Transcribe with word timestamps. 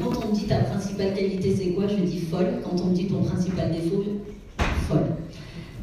quand 0.00 0.24
on 0.24 0.30
me 0.30 0.34
dit 0.34 0.46
ta 0.46 0.58
principale 0.58 1.14
qualité 1.14 1.54
c'est 1.56 1.70
quoi, 1.70 1.86
je 1.86 1.96
dis 1.96 2.20
folle. 2.20 2.60
Quand 2.64 2.80
on 2.82 2.86
me 2.88 2.94
dit 2.94 3.06
ton 3.06 3.22
principal 3.22 3.72
défaut, 3.72 4.04
folle. 4.88 5.16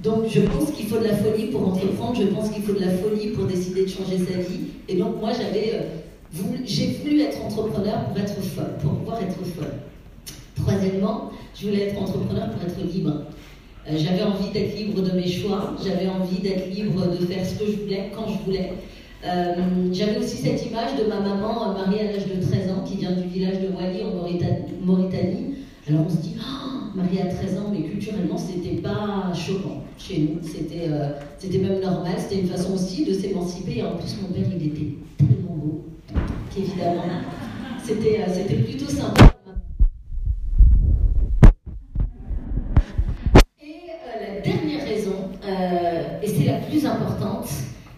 Donc 0.04 0.30
je 0.30 0.42
pense 0.42 0.72
qu'il 0.72 0.88
faut 0.88 0.98
de 0.98 1.06
la 1.06 1.16
folie 1.16 1.48
pour 1.48 1.68
entreprendre, 1.68 2.16
je 2.20 2.28
pense 2.28 2.50
qu'il 2.50 2.64
faut 2.64 2.74
de 2.74 2.80
la 2.80 2.92
folie 2.92 3.30
pour 3.30 3.46
décider 3.46 3.84
de 3.84 3.90
changer 3.90 4.18
sa 4.18 4.38
vie. 4.40 4.68
Et 4.88 4.96
donc 4.96 5.20
moi 5.20 5.32
j'avais, 5.34 5.74
euh, 5.74 6.42
j'ai 6.64 6.88
voulu 7.04 7.22
être 7.22 7.44
entrepreneur 7.44 8.06
pour 8.06 8.18
être 8.18 8.42
folle, 8.42 8.78
pour 8.82 8.94
pouvoir 8.94 9.22
être 9.22 9.44
folle. 9.44 9.74
Troisièmement, 10.56 11.32
je 11.54 11.68
voulais 11.68 11.90
être 11.90 12.02
entrepreneur 12.02 12.50
pour 12.52 12.62
être 12.64 12.94
libre. 12.94 13.12
Euh, 13.90 13.98
j'avais 13.98 14.24
envie 14.24 14.50
d'être 14.52 14.78
libre 14.78 15.02
de 15.02 15.12
mes 15.12 15.28
choix, 15.28 15.76
j'avais 15.84 16.08
envie 16.08 16.40
d'être 16.40 16.70
libre 16.70 17.06
de 17.08 17.26
faire 17.26 17.46
ce 17.46 17.56
que 17.56 17.66
je 17.66 17.82
voulais, 17.82 18.12
quand 18.16 18.26
je 18.28 18.46
voulais. 18.46 18.72
Euh, 19.26 19.56
j'avais 19.92 20.18
aussi 20.18 20.38
cette 20.38 20.66
image 20.66 20.96
de 20.98 21.10
ma 21.10 21.20
maman 21.20 21.74
mariée 21.74 22.08
à 22.08 22.12
l'âge 22.14 22.28
de 22.28 22.42
13 22.42 22.72
ans 22.72 22.84
qui 22.86 22.98
vient 22.98 23.12
du 23.12 23.28
village 23.28 23.60
de 23.60 23.68
Wali 23.68 24.04
en 24.04 24.16
Mauritanie. 24.86 25.56
Alors 25.88 26.06
on 26.06 26.10
se 26.10 26.18
dit, 26.18 26.36
oh, 26.40 26.96
mariée 26.96 27.24
à 27.24 27.26
13 27.26 27.58
ans, 27.58 27.72
mais 27.72 27.84
culturellement 27.84 28.38
c'était 28.38 28.78
pas 28.78 29.34
choquant 29.34 29.84
chez 29.98 30.20
nous, 30.20 30.40
c'était 30.42 30.88
euh, 30.90 31.10
même 31.62 31.82
normal, 31.82 32.14
c'était 32.18 32.42
une 32.42 32.48
façon 32.48 32.74
aussi 32.74 33.04
de 33.06 33.14
s'émanciper. 33.14 33.84
En 33.84 33.98
plus 33.98 34.16
mon 34.22 34.30
père 34.30 34.46
il 34.50 34.68
était 34.68 34.96
tellement 35.18 35.56
beau 35.56 35.86
qu'évidemment 36.54 37.04
c'était 37.84 38.56
plutôt 38.56 38.90
sympa. 38.90 39.34
et 46.22 46.28
c'est 46.28 46.46
la 46.46 46.60
plus 46.60 46.86
importante, 46.86 47.48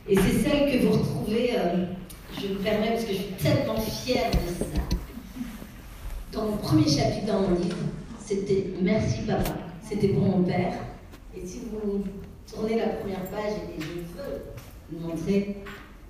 et 0.07 0.15
c'est 0.15 0.43
celle 0.43 0.71
que 0.71 0.85
vous 0.85 0.93
retrouvez, 0.93 1.51
euh, 1.57 1.85
je 2.39 2.47
me 2.47 2.55
permets 2.55 2.89
parce 2.89 3.05
que 3.05 3.13
je 3.13 3.17
suis 3.17 3.33
tellement 3.41 3.79
fière 3.79 4.31
de 4.31 4.63
ça. 4.63 4.81
Dans 6.33 6.45
le 6.45 6.57
premier 6.57 6.87
chapitre 6.87 7.27
dans 7.27 7.41
mon 7.41 7.55
livre, 7.55 7.77
c'était 8.31 8.67
Merci 8.81 9.21
papa. 9.27 9.51
C'était 9.83 10.09
pour 10.09 10.23
mon 10.23 10.43
père. 10.43 10.73
Et 11.35 11.45
si 11.45 11.61
vous 11.71 12.03
tournez 12.51 12.77
la 12.77 12.87
première 12.87 13.23
page, 13.25 13.53
et 13.77 13.81
je 13.81 13.87
veux 14.17 14.41
vous 14.91 15.07
montrer, 15.07 15.57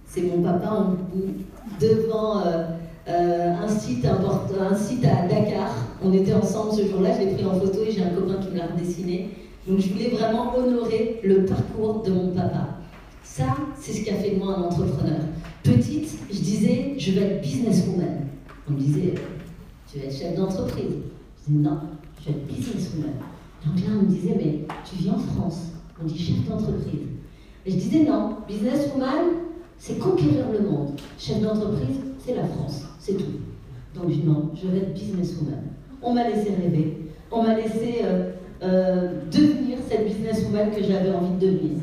c'est 0.06 0.22
mon 0.22 0.42
papa 0.42 0.70
en 0.70 0.90
bout, 0.92 1.34
devant 1.80 2.46
euh, 2.46 2.64
euh, 3.08 3.54
un, 3.56 3.68
site 3.68 4.06
un 4.06 4.76
site 4.76 5.06
à 5.06 5.28
Dakar. 5.28 5.76
On 6.04 6.14
était 6.14 6.34
ensemble 6.34 6.74
ce 6.74 6.88
jour-là, 6.88 7.12
je 7.20 7.26
l'ai 7.26 7.34
pris 7.34 7.46
en 7.46 7.60
photo 7.60 7.80
et 7.88 7.92
j'ai 7.92 8.04
un 8.04 8.10
copain 8.10 8.36
qui 8.36 8.50
me 8.50 8.58
l'a 8.58 8.68
redessiné. 8.68 9.30
Donc 9.68 9.80
je 9.80 9.90
voulais 9.90 10.10
vraiment 10.10 10.56
honorer 10.56 11.22
le 11.24 11.46
parcours 11.46 12.02
de 12.04 12.12
mon 12.12 12.32
papa. 12.32 12.68
Ça, 13.24 13.56
c'est 13.80 13.94
ce 13.94 14.04
qui 14.04 14.10
a 14.10 14.16
fait 14.16 14.32
de 14.32 14.40
moi 14.40 14.56
un 14.58 14.64
entrepreneur. 14.64 15.20
Petite, 15.64 16.10
je 16.30 16.40
disais, 16.40 16.96
je 16.98 17.12
vais 17.12 17.22
être 17.22 17.42
businesswoman. 17.42 18.28
On 18.68 18.74
me 18.74 18.80
disait, 18.80 19.14
tu 19.92 20.00
vas 20.00 20.06
être 20.06 20.16
chef 20.18 20.36
d'entreprise? 20.36 20.86
Je 21.48 21.54
disais, 21.54 21.64
non, 21.64 21.78
je 22.22 22.32
vais 22.32 22.38
être 22.38 22.48
businesswoman. 22.48 23.14
Donc 23.66 23.80
là, 23.80 23.92
on 24.00 24.04
me 24.04 24.10
disait, 24.10 24.36
mais 24.36 24.66
tu 24.86 24.96
vis 24.96 25.10
en 25.10 25.18
France. 25.18 25.72
On 26.02 26.06
dit 26.06 26.18
chef 26.18 26.48
d'entreprise. 26.48 27.08
Et 27.66 27.72
je 27.72 27.76
disais, 27.76 28.04
non, 28.04 28.38
businesswoman, 28.48 29.26
c'est 29.78 30.00
conquérir 30.00 30.46
le 30.52 30.68
monde. 30.68 30.92
Chef 31.18 31.42
d'entreprise, 31.42 31.98
c'est 32.20 32.36
la 32.36 32.46
France, 32.46 32.84
c'est 33.00 33.14
tout. 33.14 33.40
Donc 33.96 34.10
non, 34.24 34.52
je 34.56 34.68
vais 34.68 34.78
être 34.78 34.94
businesswoman. 34.94 35.64
On 36.02 36.14
m'a 36.14 36.30
laissé 36.30 36.50
rêver. 36.50 37.10
On 37.32 37.44
m'a 37.44 37.56
laissé 37.56 38.02
euh, 38.04 38.32
euh, 38.64 39.22
devenir 39.32 39.78
cette 39.88 40.08
businesswoman 40.08 40.72
que 40.72 40.84
j'avais 40.84 41.12
envie 41.12 41.34
de 41.40 41.52
devenir. 41.52 41.82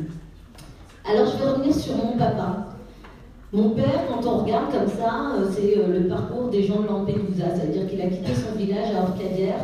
Alors 1.05 1.27
je 1.27 1.39
vais 1.39 1.51
revenir 1.51 1.75
sur 1.75 1.97
mon 1.97 2.17
papa. 2.17 2.67
Mon 3.53 3.71
père, 3.71 4.05
quand 4.09 4.27
on 4.27 4.45
regarde 4.45 4.71
comme 4.71 4.89
ça, 4.89 5.33
euh, 5.37 5.49
c'est 5.51 5.75
le 5.77 6.07
parcours 6.07 6.49
des 6.49 6.63
gens 6.63 6.83
de 6.83 6.87
Lampedusa, 6.87 7.55
c'est-à-dire 7.55 7.89
qu'il 7.89 8.01
a 8.01 8.07
quitté 8.07 8.33
son 8.35 8.57
village 8.57 8.95
à 8.95 9.03
Orcadière 9.03 9.61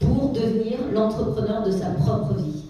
pour 0.00 0.30
devenir 0.30 0.78
l'entrepreneur 0.92 1.64
de 1.64 1.70
sa 1.70 1.90
propre 1.90 2.34
vie. 2.34 2.64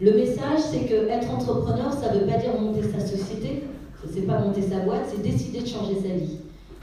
Le 0.00 0.12
message, 0.12 0.60
c'est 0.70 0.80
que 0.80 1.08
être 1.08 1.30
entrepreneur, 1.30 1.92
ça 1.92 2.12
ne 2.12 2.20
veut 2.20 2.26
pas 2.26 2.38
dire 2.38 2.60
monter 2.60 2.82
sa 2.82 3.00
société, 3.00 3.64
c'est 4.12 4.26
pas 4.26 4.38
monter 4.38 4.62
sa 4.62 4.80
boîte, 4.80 5.06
c'est 5.08 5.22
décider 5.22 5.60
de 5.60 5.66
changer 5.66 5.94
sa 5.94 6.14
vie. 6.14 6.38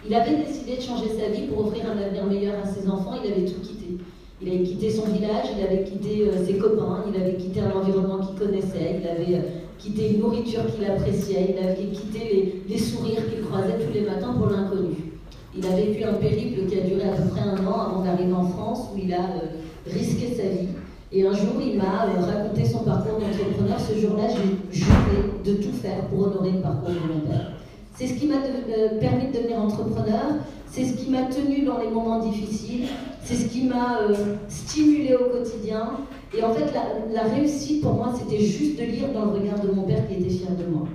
Il 0.05 0.13
avait 0.13 0.35
décidé 0.35 0.77
de 0.77 0.81
changer 0.81 1.09
sa 1.09 1.29
vie 1.29 1.47
pour 1.47 1.67
offrir 1.67 1.85
un 1.89 2.01
avenir 2.01 2.25
meilleur 2.25 2.55
à 2.63 2.67
ses 2.67 2.89
enfants, 2.89 3.13
il 3.23 3.31
avait 3.31 3.45
tout 3.45 3.61
quitté. 3.61 3.97
Il 4.41 4.49
avait 4.49 4.63
quitté 4.63 4.89
son 4.89 5.05
village, 5.05 5.45
il 5.57 5.63
avait 5.63 5.83
quitté 5.83 6.27
euh, 6.27 6.45
ses 6.45 6.57
copains, 6.57 7.05
il 7.07 7.21
avait 7.21 7.35
quitté 7.35 7.61
un 7.61 7.71
environnement 7.71 8.17
qu'il 8.17 8.35
connaissait, 8.35 8.99
il 8.99 9.07
avait 9.07 9.37
euh, 9.37 9.49
quitté 9.79 10.13
une 10.13 10.19
nourriture 10.19 10.65
qu'il 10.73 10.83
appréciait, 10.83 11.55
il 11.55 11.65
avait 11.65 11.91
quitté 11.91 12.63
les, 12.67 12.77
sourires 12.77 13.29
qu'il 13.29 13.41
croisait 13.45 13.79
tous 13.79 13.93
les 13.93 14.01
matins 14.01 14.33
pour 14.33 14.49
l'inconnu. 14.49 14.95
Il 15.55 15.65
a 15.65 15.75
vécu 15.75 16.03
un 16.03 16.13
périple 16.13 16.67
qui 16.67 16.79
a 16.79 16.81
duré 16.81 17.03
à 17.03 17.13
peu 17.13 17.29
près 17.29 17.41
un 17.41 17.65
an 17.65 17.91
avant 17.91 18.03
d'arriver 18.03 18.33
en 18.33 18.47
France 18.47 18.89
où 18.93 18.97
il 18.97 19.13
a 19.13 19.21
euh, 19.21 19.47
risqué 19.85 20.35
sa 20.35 20.43
vie. 20.43 20.69
Et 21.11 21.27
un 21.27 21.33
jour, 21.33 21.61
il 21.63 21.77
m'a 21.77 22.07
raconté 22.19 22.65
son 22.65 22.79
parcours 22.79 23.19
d'entrepreneur. 23.19 23.79
Ce 23.79 23.99
jour-là, 23.99 24.23
j'ai 24.29 24.79
juré 24.79 25.31
de 25.45 25.53
tout 25.61 25.73
faire 25.73 26.07
pour 26.07 26.27
honorer 26.27 26.51
le 26.51 26.61
parcours 26.61 26.89
de 26.89 27.13
mon 27.13 27.19
père. 27.19 27.51
C'est 27.95 28.07
ce 28.07 28.15
qui 28.15 28.25
m'a 28.25 28.37
permis 28.99 29.27
de 29.27 29.37
devenir 29.37 29.59
entrepreneur. 29.59 30.23
C'est 30.71 30.85
ce 30.85 30.93
qui 30.93 31.11
m'a 31.11 31.25
tenu 31.25 31.65
dans 31.65 31.77
les 31.77 31.87
moments 31.87 32.17
difficiles, 32.17 32.87
c'est 33.23 33.35
ce 33.35 33.45
qui 33.45 33.65
m'a 33.65 33.99
euh, 33.99 34.15
stimulé 34.47 35.13
au 35.13 35.29
quotidien. 35.29 35.91
Et 36.35 36.41
en 36.41 36.51
fait, 36.51 36.73
la, 37.13 37.21
réussite 37.21 37.83
pour 37.83 37.93
moi, 37.93 38.11
c'était 38.17 38.43
juste 38.43 38.79
de 38.79 38.83
lire 38.85 39.13
dans 39.13 39.25
le 39.25 39.31
regard 39.33 39.59
de 39.59 39.71
mon 39.71 39.83
père 39.83 40.07
qui 40.07 40.15
était 40.15 40.31
fier 40.31 40.49
de 40.49 40.65
moi. 40.65 40.87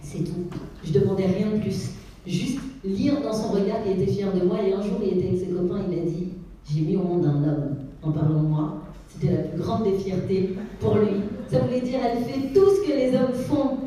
C'est 0.00 0.24
tout. 0.24 0.46
Je 0.82 0.92
demandais 0.98 1.26
rien 1.26 1.50
de 1.50 1.60
plus. 1.60 1.90
Juste 2.26 2.58
lire 2.82 3.20
dans 3.20 3.34
son 3.34 3.48
regard 3.48 3.82
qu'il 3.82 4.00
était 4.00 4.10
fier 4.10 4.32
de 4.32 4.46
moi. 4.46 4.56
Et 4.66 4.72
un 4.72 4.80
jour, 4.80 4.98
il 5.02 5.18
était 5.18 5.28
avec 5.28 5.40
ses 5.40 5.48
copains, 5.48 5.82
il 5.90 5.94
m'a 5.94 6.10
dit 6.10 6.28
J'ai 6.72 6.80
mis 6.80 6.96
au 6.96 7.02
monde 7.02 7.26
un 7.26 7.48
homme 7.48 7.76
en 8.02 8.10
parlant 8.10 8.42
de 8.42 8.48
moi. 8.48 8.82
C'était 9.08 9.32
la 9.34 9.42
plus 9.42 9.60
grande 9.60 9.84
des 9.84 9.98
fiertés 9.98 10.54
pour 10.80 10.96
lui. 10.96 11.22
Ça 11.48 11.58
voulait 11.60 11.80
dire 11.80 12.00
Elle 12.04 12.24
fait 12.24 12.48
tout 12.54 12.66
ce 12.70 12.86
que 12.86 12.96
les 12.96 13.14
hommes 13.14 13.34
font 13.34 13.78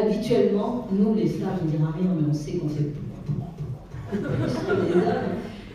habituellement. 0.00 0.88
Nous, 0.92 1.14
les 1.14 1.26
femmes, 1.26 1.58
on 1.62 1.66
ne 1.66 1.70
dira 1.70 1.92
rien, 1.92 2.10
mais 2.16 2.26
on 2.28 2.34
sait 2.34 2.52
qu'on 2.54 2.68
fait 2.68 2.84
tout 2.84 3.10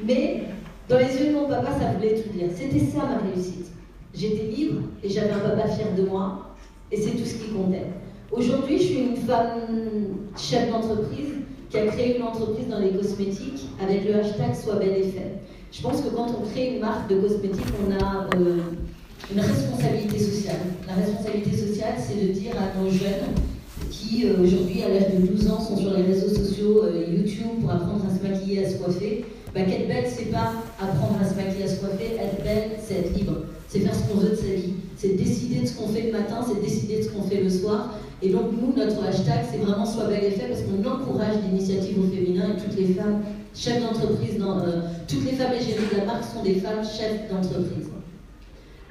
mais 0.06 0.44
dans 0.90 0.98
les 0.98 1.06
yeux 1.06 1.30
de 1.30 1.34
mon 1.34 1.48
papa, 1.48 1.72
ça 1.80 1.94
voulait 1.94 2.22
tout 2.22 2.30
dire. 2.30 2.48
C'était 2.54 2.80
ça 2.80 3.00
ma 3.00 3.30
réussite. 3.30 3.72
J'étais 4.14 4.44
libre 4.44 4.82
et 5.04 5.10
j'avais 5.10 5.32
un 5.32 5.40
papa 5.40 5.68
fier 5.68 5.88
de 5.98 6.04
moi 6.04 6.56
et 6.92 6.98
c'est 6.98 7.12
tout 7.12 7.26
ce 7.26 7.36
qui 7.36 7.50
comptait. 7.52 7.88
Aujourd'hui, 8.32 8.78
je 8.78 8.84
suis 8.84 9.00
une 9.00 9.18
femme 9.18 9.62
chef 10.38 10.70
d'entreprise 10.70 11.34
qui 11.70 11.78
a 11.78 11.88
créé 11.88 12.18
une 12.18 12.24
entreprise 12.24 12.68
dans 12.70 12.80
les 12.80 12.92
cosmétiques 12.92 13.68
avec 13.82 14.06
le 14.06 14.16
hashtag 14.16 14.56
Soit 14.56 14.76
bel 14.76 14.98
effet. 14.98 15.42
Je 15.78 15.82
pense 15.82 16.02
que 16.02 16.08
quand 16.16 16.28
on 16.30 16.50
crée 16.50 16.76
une 16.76 16.80
marque 16.80 17.10
de 17.10 17.20
cosmétiques, 17.20 17.66
on 17.86 17.92
a 17.92 18.28
euh, 18.38 18.60
une 19.30 19.40
responsabilité 19.42 20.18
sociale. 20.20 20.62
La 20.88 20.94
responsabilité 20.94 21.52
sociale, 21.52 21.96
c'est 22.00 22.16
de 22.16 22.32
dire 22.32 22.54
à 22.56 22.80
nos 22.80 22.90
jeunes 22.90 23.36
qui 23.92 24.26
euh, 24.26 24.42
aujourd'hui, 24.42 24.84
à 24.84 24.90
l'âge 24.90 25.14
de 25.14 25.28
12 25.28 25.52
ans, 25.52 25.60
sont 25.60 25.76
sur 25.76 25.94
les 25.98 26.04
réseaux 26.04 26.34
sociaux, 26.34 26.84
euh, 26.86 27.06
YouTube, 27.12 27.60
pour 27.60 27.72
apprendre 27.72 28.06
à 28.10 28.18
se 28.18 28.26
maquiller, 28.26 28.66
à 28.66 28.70
se 28.70 28.78
coiffer. 28.78 29.26
Bah, 29.54 29.62
qu'être 29.64 29.90
belle, 29.90 30.06
c'est 30.08 30.32
pas 30.32 30.54
apprendre 30.80 31.20
à 31.22 31.28
se 31.28 31.36
maquiller, 31.36 31.66
à 31.66 31.68
se 31.68 31.82
coiffer. 31.82 32.16
Être 32.22 32.42
belle, 32.42 32.72
c'est 32.82 32.96
être 32.96 33.18
libre. 33.18 33.34
C'est 33.68 33.80
faire 33.80 33.96
ce 33.96 34.10
qu'on 34.10 34.20
veut 34.20 34.30
de 34.30 34.36
sa 34.36 34.54
vie. 34.56 34.76
C'est 34.96 35.18
décider 35.18 35.60
de 35.60 35.68
ce 35.68 35.74
qu'on 35.74 35.90
fait 35.90 36.04
le 36.04 36.14
matin, 36.14 36.40
c'est 36.48 36.62
décider 36.62 37.00
de 37.00 37.04
ce 37.04 37.10
qu'on 37.10 37.24
fait 37.24 37.44
le 37.44 37.50
soir. 37.50 37.96
Et 38.22 38.30
donc, 38.30 38.44
nous, 38.54 38.74
notre 38.82 39.04
hashtag, 39.04 39.44
c'est 39.52 39.58
vraiment 39.58 39.86
Sois 39.86 40.06
belle 40.06 40.24
et 40.24 40.32
fait 40.32 40.48
parce 40.48 40.62
qu'on 40.62 40.80
encourage 40.90 41.36
l'initiative 41.46 42.00
au 42.00 42.08
féminin 42.08 42.56
et 42.56 42.62
toutes 42.62 42.80
les 42.80 42.94
femmes 42.94 43.24
chefs 43.56 43.82
d'entreprise, 43.82 44.36
euh, 44.42 44.82
toutes 45.08 45.26
les 45.26 45.32
femmes 45.32 45.54
égéries 45.54 45.88
de 45.92 45.98
la 45.98 46.06
marque 46.06 46.24
sont 46.24 46.44
des 46.44 46.56
femmes 46.56 46.84
chefs 46.84 47.30
d'entreprise. 47.30 47.90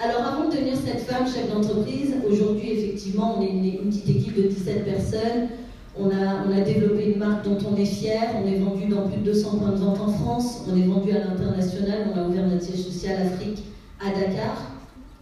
Alors 0.00 0.22
avant 0.22 0.48
de 0.48 0.54
devenir 0.56 0.74
cette 0.76 1.02
femme 1.02 1.26
chef 1.26 1.52
d'entreprise, 1.52 2.14
aujourd'hui 2.28 2.72
effectivement 2.72 3.36
on 3.38 3.42
est 3.42 3.50
une, 3.50 3.90
petite 3.90 4.08
équipe 4.08 4.36
de 4.36 4.48
17 4.48 4.84
personnes. 4.84 5.48
On 5.96 6.10
a, 6.10 6.44
on 6.48 6.56
a, 6.56 6.60
développé 6.62 7.12
une 7.12 7.18
marque 7.18 7.44
dont 7.44 7.58
on 7.70 7.76
est 7.76 7.84
fier. 7.84 8.20
On 8.42 8.48
est 8.48 8.58
vendu 8.58 8.86
dans 8.86 9.06
plus 9.08 9.20
de 9.20 9.26
200 9.26 9.58
points 9.58 9.70
de 9.70 9.76
vente 9.76 10.00
en 10.00 10.08
France. 10.08 10.64
On 10.68 10.76
est 10.76 10.86
vendu 10.86 11.12
à 11.12 11.20
l'international. 11.20 12.08
On 12.12 12.18
a 12.18 12.26
ouvert 12.26 12.48
notre 12.48 12.64
siège 12.64 12.82
social 12.82 13.22
Afrique 13.22 13.62
à 14.00 14.10
Dakar. 14.10 14.72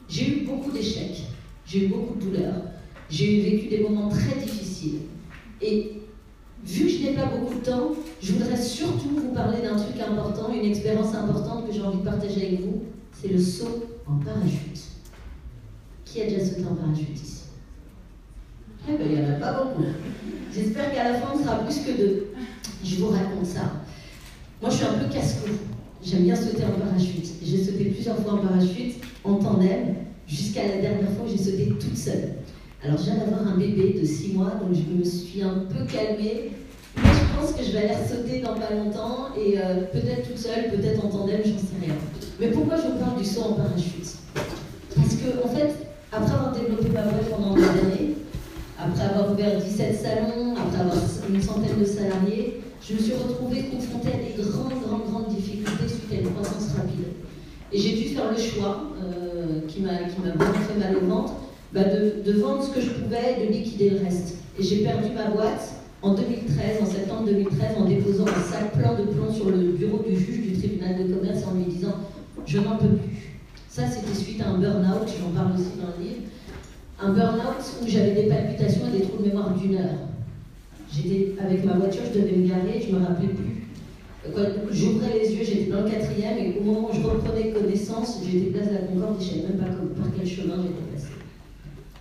J'ai 0.09 0.29
eu 0.29 0.47
beaucoup 0.47 0.71
d'échecs. 0.71 1.25
J'ai 1.67 1.85
eu 1.85 1.89
beaucoup 1.89 2.15
de 2.15 2.25
douleurs. 2.25 2.55
J'ai 3.11 3.43
vécu 3.43 3.69
des 3.69 3.81
moments 3.81 4.09
très 4.09 4.41
difficiles. 4.41 5.01
Et 5.61 6.01
vu 6.65 6.85
que 6.87 6.91
je 6.91 7.03
n'ai 7.03 7.13
pas 7.13 7.27
beaucoup 7.27 7.55
de 7.55 7.61
temps, 7.65 7.91
je 8.23 8.33
voudrais 8.33 8.57
surtout 8.57 9.09
vous 9.17 9.35
parler 9.35 9.63
d'un 9.63 9.77
truc 9.77 10.01
important, 10.01 10.53
une 10.53 10.65
expérience 10.65 11.15
importante 11.15 11.67
que 11.67 11.73
j'ai 11.73 11.83
envie 11.83 11.99
de 11.99 12.05
partager 12.05 12.47
avec 12.47 12.61
vous. 12.61 12.83
C'est 13.21 13.29
le 13.29 13.39
saut 13.39 13.85
en 14.07 14.17
parachute. 14.25 14.81
Qui 16.05 16.23
a 16.23 16.25
déjà 16.27 16.45
sauté 16.45 16.65
en 16.71 16.75
parachute 16.75 17.15
ici? 17.15 17.43
Eh 18.89 18.97
bien, 18.97 19.07
il 19.07 19.21
n'y 19.21 19.27
en 19.27 19.35
a 19.35 19.39
pas 19.39 19.53
beaucoup. 19.65 19.85
J'espère 20.55 20.93
qu'à 20.93 21.13
la 21.13 21.15
fin, 21.15 21.33
on 21.35 21.43
sera 21.43 21.59
plus 21.59 21.79
que 21.81 21.97
deux. 21.97 22.27
Je 22.85 22.97
vous 22.97 23.09
raconte 23.09 23.47
ça. 23.47 23.73
Moi, 24.61 24.71
je 24.71 24.77
suis 24.77 24.87
un 24.87 24.95
peu 24.95 25.13
casse-cou. 25.13 25.51
J'aime 26.05 26.23
bien 26.23 26.37
sauter 26.37 26.65
en 26.65 26.81
parachute. 26.81 27.27
J'ai 27.43 27.65
sauté 27.65 27.87
plusieurs 27.87 28.19
fois 28.19 28.35
en 28.35 28.39
parachute, 28.39 28.97
en 29.25 29.35
tandem, 29.35 29.97
jusqu'à 30.29 30.67
la 30.67 30.81
dernière 30.81 31.11
fois 31.11 31.27
j'ai 31.29 31.39
sauté 31.39 31.69
toute 31.69 31.97
seule. 31.97 32.35
Alors, 32.85 32.99
je 32.99 33.05
viens 33.05 33.17
d'avoir 33.17 33.47
un 33.47 33.57
bébé 33.57 33.99
de 34.01 34.05
6 34.05 34.33
mois, 34.35 34.53
donc 34.61 34.75
je 34.75 34.97
me 34.97 35.05
suis 35.05 35.43
un 35.43 35.65
peu 35.71 35.85
calmée. 35.85 36.51
Moi, 36.97 37.11
je 37.13 37.41
pense 37.41 37.53
que 37.53 37.65
je 37.65 37.73
vais 37.73 37.89
aller 37.89 38.09
sauter 38.09 38.41
dans 38.41 38.55
pas 38.55 38.75
longtemps 38.75 39.29
et 39.37 39.59
euh, 39.59 39.85
peut-être 39.93 40.29
toute 40.29 40.39
seule, 40.39 40.71
peut-être 40.71 41.05
en 41.05 41.09
tandem, 41.09 41.41
j'en 41.45 41.59
sais 41.59 41.81
rien. 41.81 41.95
Mais 42.41 42.49
pourquoi 42.49 42.77
je 42.77 42.83
vous 42.83 42.99
parle 42.99 43.19
du 43.19 43.25
saut 43.25 43.43
en 43.43 43.53
parachute? 43.55 44.17
Parce 44.35 45.15
que, 45.15 45.45
en 45.45 45.49
fait, 45.49 45.75
après 46.13 46.35
avoir 46.35 46.53
développé 46.53 46.89
ma 46.91 47.03
boîte 47.03 47.31
pendant 47.31 47.55
des 47.55 47.65
années, 47.65 48.15
après 48.79 49.05
avoir 49.05 49.33
ouvert 49.33 49.59
17 49.59 50.01
salons, 50.01 50.55
après 50.57 50.81
avoir 50.81 50.97
une 51.29 51.41
centaine 51.41 51.79
de 51.81 51.85
salariés, 51.85 52.61
je 52.87 52.95
me 52.95 52.99
suis 52.99 53.15
retrouvée 53.15 53.65
confrontée 53.65 54.09
à 54.09 54.17
des 54.17 54.43
grandes, 54.43 54.73
grandes, 54.85 55.11
grandes 55.11 55.29
difficultés 55.35 55.89
suite 55.89 56.13
à 56.13 56.21
une 56.21 56.33
croissance 56.33 56.75
rapide. 56.77 57.07
Et 57.73 57.79
j'ai 57.79 57.97
dû 57.97 58.15
faire 58.15 58.31
le 58.31 58.37
choix, 58.37 58.83
euh, 59.03 59.61
qui 59.69 59.81
m'a 59.81 59.93
vraiment 59.93 60.53
fait 60.53 60.79
mal 60.79 60.97
au 60.97 61.07
ventre, 61.07 61.35
bah 61.73 61.85
de, 61.85 62.23
de, 62.23 62.39
vendre 62.39 62.63
ce 62.63 62.71
que 62.71 62.81
je 62.83 62.91
pouvais 62.91 63.39
et 63.39 63.47
de 63.47 63.53
liquider 63.53 63.91
le 63.91 64.05
reste. 64.05 64.37
Et 64.59 64.63
j'ai 64.63 64.79
perdu 64.79 65.11
ma 65.15 65.31
boîte 65.31 65.71
en 66.03 66.15
2013, 66.15 66.83
en 66.83 66.87
septembre 66.87 67.27
2013, 67.27 67.61
en 67.79 67.85
déposant 67.85 68.27
un 68.27 68.53
sac 68.53 68.73
plein 68.73 68.95
de 68.95 69.05
plomb 69.05 69.33
sur 69.33 69.51
le 69.51 69.73
bureau 69.73 70.03
du 70.07 70.17
juge 70.17 70.43
du 70.43 70.59
tribunal 70.59 70.99
de 70.99 71.15
commerce 71.15 71.45
en 71.47 71.55
lui 71.55 71.65
disant 71.65 71.95
Je 72.45 72.59
n'en 72.59 72.77
peux 72.77 72.89
plus. 72.89 73.39
Ça, 73.69 73.83
c'était 73.87 74.15
suite 74.15 74.41
à 74.43 74.51
un 74.51 74.59
burn-out, 74.59 75.09
j'en 75.21 75.31
parle 75.31 75.55
aussi 75.55 75.79
dans 75.81 75.97
le 75.97 76.05
livre. 76.05 76.23
Un 77.01 77.13
burn-out 77.13 77.63
où 77.83 77.89
j'avais 77.89 78.15
des 78.15 78.29
palpitations 78.29 78.83
et 78.89 78.99
des 78.99 79.05
trous 79.05 79.23
de 79.23 79.29
mémoire 79.29 79.55
d'une 79.55 79.77
heure. 79.77 79.99
J'étais 80.93 81.35
avec 81.41 81.65
ma 81.65 81.75
voiture, 81.75 82.03
je 82.13 82.21
devais 82.21 82.37
me 82.37 82.49
garer, 82.49 82.85
je 82.87 82.93
ne 82.93 82.99
me 82.99 83.07
rappelais 83.07 83.29
plus. 83.29 83.63
J'ouvrais 84.71 85.19
les 85.19 85.33
yeux, 85.33 85.45
j'étais 85.45 85.71
dans 85.71 85.83
le 85.83 85.91
quatrième, 85.91 86.39
et 86.39 86.57
au 86.61 86.65
moment 86.65 86.91
où 86.91 86.95
je 86.95 87.01
reprenais 87.01 87.51
connaissance, 87.51 88.21
j'étais 88.25 88.51
place 88.51 88.69
de 88.69 88.75
la 88.75 88.81
Concorde 88.81 89.21
et 89.21 89.25
je 89.25 89.31
ne 89.31 89.43
savais 89.43 89.55
même 89.55 89.59
pas 89.59 89.67
par 89.67 90.11
quel 90.17 90.27
chemin 90.27 90.57
j'étais 90.63 90.93
passée. 90.93 91.15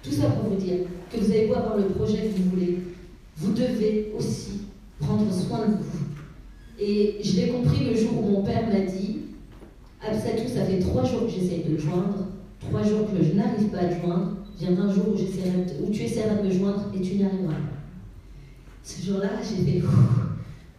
Tout 0.03 0.11
ça 0.11 0.27
pour 0.29 0.49
vous 0.49 0.55
dire 0.55 0.79
que 1.11 1.17
vous 1.19 1.31
avez 1.31 1.47
beau 1.47 1.53
avoir 1.53 1.77
le 1.77 1.85
projet 1.85 2.17
que 2.17 2.37
vous 2.37 2.49
voulez, 2.51 2.79
vous 3.41 3.53
devez 3.53 4.13
aussi 4.15 4.61
prendre 4.99 5.33
soin 5.33 5.67
de 5.67 5.73
vous. 5.73 5.99
Et 6.79 7.17
je 7.23 7.37
l'ai 7.37 7.47
compris 7.49 7.85
le 7.85 7.95
jour 7.95 8.23
où 8.23 8.29
mon 8.29 8.43
père 8.43 8.67
m'a 8.67 8.81
dit 8.81 9.17
Absatou, 10.07 10.47
ça 10.47 10.65
fait 10.65 10.79
trois 10.79 11.03
jours 11.03 11.25
que 11.25 11.31
j'essaye 11.31 11.63
de 11.63 11.71
le 11.71 11.77
joindre, 11.79 12.27
trois 12.59 12.83
jours 12.83 13.07
que 13.11 13.23
je 13.23 13.33
n'arrive 13.33 13.69
pas 13.69 13.79
à 13.79 13.87
le 13.89 13.99
joindre, 13.99 14.31
viendra 14.59 14.85
un 14.85 14.93
jour 14.93 15.09
où, 15.09 15.15
tu 15.15 16.03
essaieras 16.03 16.35
de 16.35 16.47
me 16.47 16.51
joindre 16.51 16.85
et 16.95 17.01
tu 17.01 17.15
n'y 17.15 17.23
arriveras 17.23 17.53
pas. 17.53 17.81
Ce 18.83 19.03
jour-là, 19.05 19.29
j'ai 19.41 19.71
fait 19.71 19.81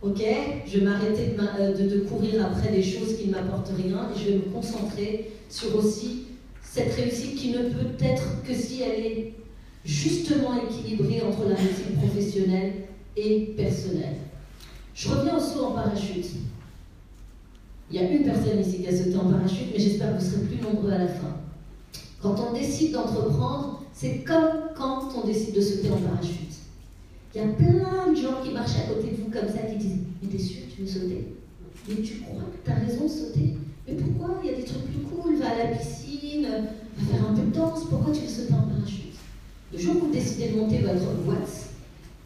Ok, 0.02 0.20
je 0.66 0.78
vais 0.78 0.84
m'arrêter 0.84 1.36
euh, 1.60 1.76
de, 1.76 1.88
de, 1.88 2.00
courir 2.00 2.44
après 2.44 2.72
des 2.72 2.82
choses 2.82 3.16
qui 3.16 3.28
ne 3.28 3.32
m'apportent 3.32 3.70
rien 3.76 4.08
et 4.14 4.18
je 4.18 4.30
vais 4.30 4.36
me 4.38 4.52
concentrer 4.52 5.30
sur 5.48 5.76
aussi 5.76 6.24
cette 6.62 6.92
réussite 6.94 7.36
qui 7.36 7.50
ne 7.52 7.68
peut 7.68 8.04
être 8.04 8.42
que 8.44 8.52
si 8.52 8.82
elle 8.82 9.06
est 9.06 9.34
justement 9.84 10.54
équilibrée 10.62 11.22
entre 11.22 11.48
la 11.48 11.56
réussite 11.56 11.96
professionnelle 11.96 12.72
et 13.16 13.54
personnelle. 13.56 14.16
Je 14.94 15.08
reviens 15.08 15.36
au 15.36 15.40
saut 15.40 15.64
en 15.66 15.72
parachute. 15.72 16.26
Il 17.90 17.96
y 17.96 17.98
a 17.98 18.10
une 18.10 18.24
personne 18.24 18.60
ici 18.60 18.82
qui 18.82 18.88
a 18.88 18.96
sauté 18.96 19.16
en 19.16 19.30
parachute, 19.30 19.68
mais 19.72 19.78
j'espère 19.78 20.16
que 20.16 20.22
vous 20.22 20.30
serez 20.30 20.46
plus 20.46 20.62
nombreux 20.62 20.90
à 20.92 20.98
la 20.98 21.08
fin. 21.08 21.36
Quand 22.22 22.36
on 22.48 22.52
décide 22.52 22.92
d'entreprendre, 22.92 23.82
c'est 23.92 24.18
comme 24.24 24.70
quand 24.76 25.08
on 25.16 25.26
décide 25.26 25.54
de 25.54 25.60
sauter 25.60 25.90
en 25.90 25.96
parachute. 25.96 26.52
Il 27.34 27.40
y 27.40 27.44
a 27.44 27.48
plein 27.48 28.10
de 28.10 28.16
gens 28.16 28.42
qui 28.44 28.52
marchent 28.52 28.76
à 28.76 28.92
côté 28.92 29.10
de 29.10 29.16
vous 29.16 29.30
comme 29.30 29.48
ça 29.48 29.62
qui 29.62 29.76
disent 29.76 29.98
Mais 30.22 30.28
t'es 30.28 30.38
sûr 30.38 30.62
tu 30.74 30.82
veux 30.82 30.88
sauter? 30.88 31.34
Mais 31.88 31.96
tu 31.96 32.20
crois 32.20 32.42
que 32.42 32.58
t'as 32.64 32.74
raison 32.74 33.04
de 33.04 33.10
sauter? 33.10 33.56
Mais 33.86 33.94
pourquoi? 33.94 34.40
Il 34.42 34.50
y 34.50 34.54
a 34.54 34.56
des 34.56 34.64
trucs 34.64 34.84
plus 34.84 35.00
cool, 35.00 35.36
va 35.36 35.50
à 35.50 35.58
la 35.58 35.76
piscine, 35.76 36.42
va 36.42 37.04
faire 37.04 37.28
un 37.28 37.34
peu 37.34 37.42
de 37.42 37.54
danse, 37.54 37.84
pourquoi 37.90 38.12
tu 38.12 38.20
veux 38.20 38.28
sauter 38.28 38.54
en 38.54 38.68
parachute? 38.68 39.11
Le 39.72 39.78
jour 39.78 39.96
où 39.96 40.06
vous 40.06 40.12
décidez 40.12 40.48
de 40.50 40.58
monter 40.58 40.78
votre 40.78 41.12
boîte, 41.24 41.70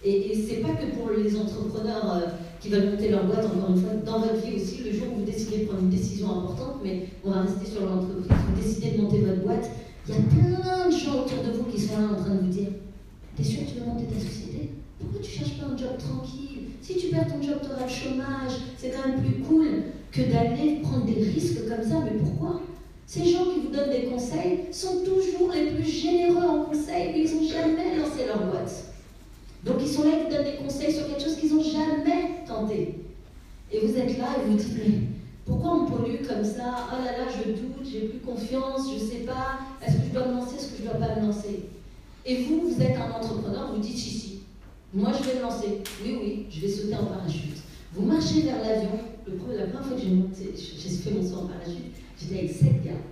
et, 0.04 0.32
et 0.32 0.46
c'est 0.46 0.56
pas 0.56 0.70
que 0.70 0.96
pour 0.96 1.10
les 1.10 1.36
entrepreneurs 1.36 2.14
euh, 2.14 2.20
qui 2.60 2.68
veulent 2.68 2.90
monter 2.90 3.08
leur 3.10 3.24
boîte, 3.24 3.44
encore 3.46 3.70
une 3.70 3.80
fois, 3.80 3.94
dans 4.04 4.20
votre 4.20 4.44
vie 4.44 4.56
aussi, 4.56 4.82
le 4.84 4.92
jour 4.92 5.08
où 5.12 5.20
vous 5.20 5.24
décidez 5.24 5.58
de 5.58 5.64
prendre 5.66 5.82
une 5.82 5.90
décision 5.90 6.30
importante, 6.30 6.80
mais 6.82 7.06
on 7.24 7.30
va 7.30 7.42
rester 7.42 7.66
sur 7.66 7.86
l'entreprise, 7.86 8.26
vous 8.28 8.60
décidez 8.60 8.96
de 8.96 9.02
monter 9.02 9.20
votre 9.20 9.42
boîte, 9.42 9.70
il 10.08 10.14
y 10.14 10.18
a 10.18 10.20
plein 10.20 10.86
de 10.86 10.90
gens 10.90 11.24
autour 11.24 11.42
de 11.44 11.56
vous 11.56 11.64
qui 11.64 11.80
sont 11.80 11.98
là 11.98 12.08
en 12.12 12.22
train 12.22 12.34
de 12.34 12.40
vous 12.40 12.48
dire 12.52 12.68
T'es 13.36 13.44
sûr 13.44 13.60
que 13.60 13.70
tu 13.70 13.78
veux 13.80 13.86
monter 13.86 14.04
ta 14.06 14.18
société? 14.18 14.70
Pourquoi 14.98 15.20
tu 15.20 15.30
cherches 15.30 15.58
pas 15.58 15.66
un 15.66 15.76
job 15.76 15.98
tranquille? 15.98 16.70
Si 16.80 16.96
tu 16.96 17.08
perds 17.08 17.26
ton 17.26 17.42
job, 17.42 17.58
tu 17.62 17.70
auras 17.70 17.84
le 17.84 17.90
chômage. 17.90 18.52
C'est 18.78 18.90
quand 18.90 19.08
même 19.08 19.20
plus 19.20 19.42
cool 19.42 19.66
que 20.10 20.22
d'aller 20.22 20.80
prendre 20.82 21.04
des 21.04 21.22
risques 21.22 21.68
comme 21.68 21.84
ça. 21.84 22.00
Mais 22.04 22.18
pourquoi? 22.18 22.62
Ces 23.06 23.24
gens 23.24 23.44
qui 23.44 23.60
vous 23.60 23.68
donnent 23.68 23.90
des 23.90 24.06
conseils 24.06 24.66
sont 24.72 25.04
toujours 25.04 25.52
les 25.52 25.70
plus 25.70 25.88
généreux 25.88 26.44
en 26.44 26.64
conseils, 26.64 27.12
mais 27.12 27.24
ils 27.24 27.34
n'ont 27.34 27.48
jamais 27.48 27.96
lancé 27.96 28.26
leur 28.26 28.46
boîte. 28.46 28.84
Donc 29.64 29.76
ils 29.80 29.88
sont 29.88 30.02
là, 30.02 30.10
ils 30.18 30.24
vous 30.24 30.30
donnent 30.36 30.44
des 30.44 30.56
conseils 30.56 30.92
sur 30.92 31.06
quelque 31.06 31.22
chose 31.22 31.36
qu'ils 31.36 31.54
n'ont 31.54 31.62
jamais 31.62 32.44
tenté. 32.46 32.94
Et 33.72 33.80
vous 33.80 33.96
êtes 33.96 34.18
là 34.18 34.26
et 34.36 34.50
vous 34.50 34.56
dites, 34.56 34.76
mais 34.76 34.98
pourquoi 35.46 35.74
on 35.74 35.86
pollue 35.86 36.26
comme 36.26 36.44
ça? 36.44 36.88
Oh 36.92 37.04
là 37.04 37.12
là, 37.12 37.24
je 37.30 37.52
doute, 37.52 37.86
j'ai 37.88 38.08
plus 38.08 38.18
confiance, 38.18 38.90
je 38.90 39.04
ne 39.04 39.08
sais 39.08 39.24
pas, 39.24 39.60
est-ce 39.84 39.98
que 39.98 40.02
je 40.08 40.12
dois 40.12 40.26
me 40.26 40.34
lancer, 40.34 40.56
est-ce 40.56 40.72
que 40.72 40.78
je 40.78 40.82
ne 40.82 40.88
dois 40.88 41.06
pas 41.06 41.20
me 41.20 41.26
lancer? 41.26 41.62
Et 42.24 42.42
vous, 42.42 42.68
vous 42.68 42.82
êtes 42.82 42.96
un 42.96 43.10
entrepreneur, 43.12 43.72
vous 43.72 43.80
dites, 43.80 43.96
si, 43.96 44.10
si, 44.10 44.40
moi, 44.92 45.12
je 45.16 45.28
vais 45.28 45.36
me 45.36 45.42
lancer. 45.42 45.82
Oui, 46.04 46.18
oui, 46.20 46.46
je 46.50 46.60
vais 46.60 46.68
sauter 46.68 46.96
en 46.96 47.04
parachute. 47.04 47.58
Vous 47.92 48.04
marchez 48.04 48.42
vers 48.42 48.58
l'avion. 48.62 48.98
La 49.26 49.34
première 49.34 49.70
fois 49.70 49.96
que 49.96 50.00
j'ai 50.00 50.10
monté, 50.10 50.54
j'ai 50.54 50.88
fait 50.88 51.10
mon 51.10 51.22
saut 51.22 51.38
en 51.42 51.46
parachute, 51.46 51.98
j'étais 52.16 52.38
avec 52.38 52.50
sept 52.52 52.84
gars, 52.84 53.02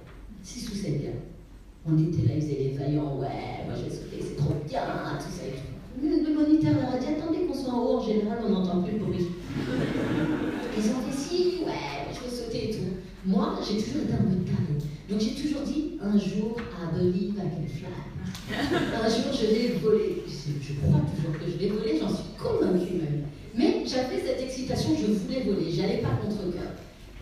six 0.43 0.69
ou 0.71 0.75
sept 0.75 1.03
gars. 1.03 1.19
On 1.87 1.99
était 1.99 2.23
là, 2.23 2.35
ils 2.37 2.43
faisaient 2.43 2.59
les 2.61 2.77
vaillants, 2.79 3.19
ouais, 3.19 3.67
moi 3.67 3.75
je 3.77 3.85
vais 3.85 3.91
sauter, 3.91 4.21
c'est 4.21 4.37
trop 4.37 4.55
bien, 4.67 4.83
tout 5.19 5.33
ça 5.33 5.47
et 5.47 5.59
tout. 5.59 5.75
Le, 6.01 6.35
moniteur 6.35 6.75
leur 6.75 6.95
a 6.95 6.99
dit, 6.99 7.07
attendez 7.19 7.47
qu'on 7.47 7.55
soit 7.55 7.73
en 7.73 7.83
haut, 7.83 7.99
en 7.99 8.07
général, 8.07 8.39
on 8.47 8.49
n'entend 8.49 8.83
plus 8.83 8.93
le 8.93 9.05
bruit. 9.05 9.27
Ils 10.77 10.91
ont 10.91 11.03
dit, 11.05 11.17
si, 11.17 11.65
ouais, 11.65 12.13
je 12.13 12.21
vais 12.21 12.37
sauter 12.37 12.71
et 12.71 12.73
tout. 12.73 12.95
Moi, 13.27 13.59
j'ai 13.67 13.83
toujours 13.83 14.03
été 14.03 14.13
un 14.13 14.25
peu 14.25 14.37
carré. 14.47 14.79
Donc 15.11 15.21
j'ai 15.21 15.35
toujours 15.35 15.63
dit, 15.63 15.99
un 16.01 16.17
jour, 16.17 16.57
I 16.59 16.97
believe 16.97 17.35
I 17.35 17.43
can 17.43 17.67
fly. 17.67 17.89
Un 18.55 19.09
jour, 19.09 19.33
je 19.33 19.47
vais 19.47 19.79
voler. 19.83 20.23
Je, 20.29 20.73
crois 20.75 21.01
toujours 21.11 21.39
que 21.39 21.51
je 21.51 21.57
vais 21.59 21.69
voler, 21.71 21.99
j'en 21.99 22.09
suis 22.09 22.25
convaincue 22.39 22.95
même. 22.95 23.24
Cette 24.25 24.41
excitation, 24.41 24.97
je 24.97 25.13
voulais 25.13 25.43
voler, 25.43 25.71
j'allais 25.71 25.99
pas 25.99 26.17
contre 26.17 26.51
cœur. 26.57 26.73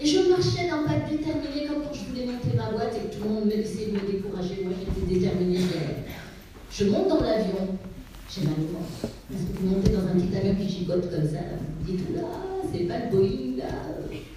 Et 0.00 0.06
je 0.06 0.30
marchais 0.30 0.68
d'un 0.70 0.86
pas 0.86 1.02
déterminé 1.10 1.66
comme 1.66 1.82
quand 1.82 1.92
je 1.92 2.06
voulais 2.06 2.26
monter 2.26 2.56
ma 2.56 2.70
boîte 2.70 2.94
et 2.94 3.08
que 3.08 3.14
tout 3.16 3.24
le 3.24 3.30
monde 3.30 3.50
essayait 3.50 3.86
de 3.86 3.98
me 3.98 4.06
décourager. 4.06 4.62
Moi, 4.62 4.72
j'étais 4.78 5.18
déterminée. 5.18 5.58
Je 6.70 6.84
monte 6.84 7.08
dans 7.08 7.20
l'avion, 7.20 7.74
j'ai 8.30 8.42
mal 8.46 8.54
au 8.54 8.78
ventre. 8.78 9.02
Parce 9.02 9.42
que 9.42 9.58
vous 9.58 9.66
montez 9.66 9.90
dans 9.90 10.06
un 10.06 10.14
petit 10.14 10.30
avion 10.36 10.54
qui 10.54 10.68
gigote 10.68 11.10
comme 11.10 11.26
ça, 11.26 11.42
vous 11.58 11.92
dites 11.92 12.14
là, 12.14 12.22
c'est 12.72 12.86
pas 12.86 12.98
le 12.98 13.10
Boeing, 13.10 13.58
là, 13.58 13.66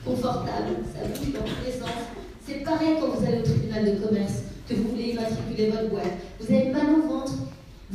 confortable, 0.03 0.81
ça 0.89 1.05
bouge 1.05 1.33
dans 1.33 1.45
tous 1.45 1.65
les 1.65 1.71
sens. 1.71 2.01
C'est 2.45 2.63
pareil 2.63 2.97
quand 2.99 3.09
vous 3.09 3.25
allez 3.25 3.39
au 3.39 3.43
tribunal 3.43 3.85
de 3.85 4.03
commerce 4.03 4.41
que 4.67 4.73
vous 4.73 4.89
voulez 4.89 5.11
immatriculer 5.11 5.69
votre 5.69 5.89
boîte. 5.89 6.17
Vous 6.39 6.51
avez 6.51 6.69
mal 6.71 6.97
au 6.97 7.07
ventre, 7.07 7.33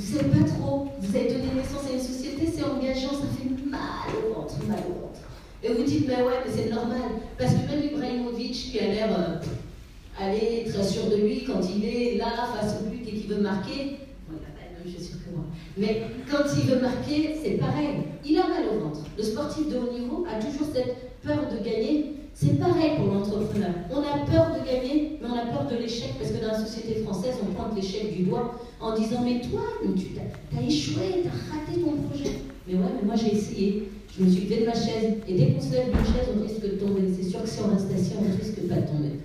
vous 0.01 0.17
savez 0.17 0.31
pas 0.31 0.49
trop, 0.49 0.89
vous 0.99 1.17
avez 1.17 1.29
donné 1.29 1.45
naissance 1.55 1.85
à 1.91 1.93
une 1.93 2.01
société, 2.01 2.47
c'est 2.47 2.65
engageant, 2.65 3.11
ça 3.11 3.29
fait 3.37 3.49
mal 3.69 4.09
au 4.17 4.35
ventre, 4.35 4.55
mal 4.67 4.79
au 4.89 5.01
ventre. 5.03 5.21
Et 5.63 5.75
vous 5.75 5.83
dites, 5.83 6.09
mais 6.09 6.17
ouais, 6.17 6.41
mais 6.45 6.51
c'est 6.51 6.71
normal. 6.71 7.21
Parce 7.39 7.53
que 7.53 7.71
même 7.71 7.85
Ibrahimovic, 7.85 8.53
qui 8.53 8.79
a 8.81 8.87
l'air 8.87 9.09
euh, 9.13 10.71
très 10.71 10.85
sûr 10.85 11.11
de 11.11 11.17
lui 11.17 11.45
quand 11.45 11.61
il 11.77 11.85
est 11.85 12.17
là 12.17 12.49
face 12.57 12.77
au 12.81 12.89
but 12.89 13.07
et 13.07 13.13
qu'il 13.13 13.29
veut 13.29 13.43
marquer, 13.43 13.99
bon, 14.27 14.37
il 14.37 14.41
n'a 14.41 14.57
pas 14.57 14.83
le 14.83 14.91
même 14.91 14.99
sûr 14.99 15.17
que 15.23 15.35
moi, 15.35 15.45
mais 15.77 16.07
quand 16.31 16.45
il 16.57 16.71
veut 16.71 16.81
marquer, 16.81 17.37
c'est 17.43 17.59
pareil. 17.59 17.89
Il 18.25 18.39
a 18.39 18.49
mal 18.49 18.65
au 18.75 18.81
ventre. 18.81 19.01
Le 19.19 19.23
sportif 19.23 19.69
de 19.69 19.77
haut 19.77 19.93
niveau 19.93 20.27
a 20.31 20.43
toujours 20.43 20.67
cette 20.75 21.21
peur 21.23 21.41
de 21.51 21.63
gagner 21.63 22.20
c'est 22.35 22.59
pareil 22.59 22.93
pour 22.97 23.13
l'entrepreneur. 23.13 23.71
On 23.91 23.99
a 23.99 24.25
peur 24.25 24.57
de 24.57 24.65
gagner, 24.65 25.19
mais 25.21 25.29
on 25.29 25.35
a 25.35 25.53
peur 25.53 25.67
de 25.71 25.77
l'échec, 25.77 26.15
parce 26.19 26.31
que 26.31 26.41
dans 26.41 26.53
la 26.53 26.59
société 26.59 27.03
française, 27.03 27.35
on 27.43 27.53
pointe 27.53 27.75
l'échec 27.77 28.17
du 28.17 28.25
doigt 28.25 28.59
en 28.81 28.95
disant 28.95 29.23
Mais 29.25 29.41
toi, 29.41 29.61
tu 29.83 30.57
as, 30.57 30.63
échoué, 30.63 31.23
tu 31.23 31.29
as 31.29 31.53
raté 31.53 31.81
ton 31.81 31.97
projet. 32.09 32.39
Mais 32.67 32.75
ouais, 32.75 32.91
mais 32.97 33.07
moi 33.07 33.15
j'ai 33.17 33.35
essayé. 33.35 33.89
Je 34.17 34.25
me 34.25 34.31
suis 34.31 34.43
levée 34.43 34.63
de 34.63 34.67
ma 34.67 34.75
chaise, 34.75 35.19
et 35.29 35.35
dès 35.35 35.53
qu'on 35.53 35.61
se 35.61 35.73
lève 35.73 35.87
d'une 35.87 36.05
chaise, 36.05 36.29
on 36.37 36.43
risque 36.43 36.63
de 36.63 36.85
tomber. 36.85 37.03
C'est 37.15 37.29
sûr 37.29 37.43
que 37.43 37.49
si 37.49 37.61
on 37.61 37.75
reste 37.75 37.93
assis, 37.95 38.13
on 38.19 38.25
risque 38.25 38.69
pas 38.69 38.77
de 38.77 38.87
tomber. 38.87 39.21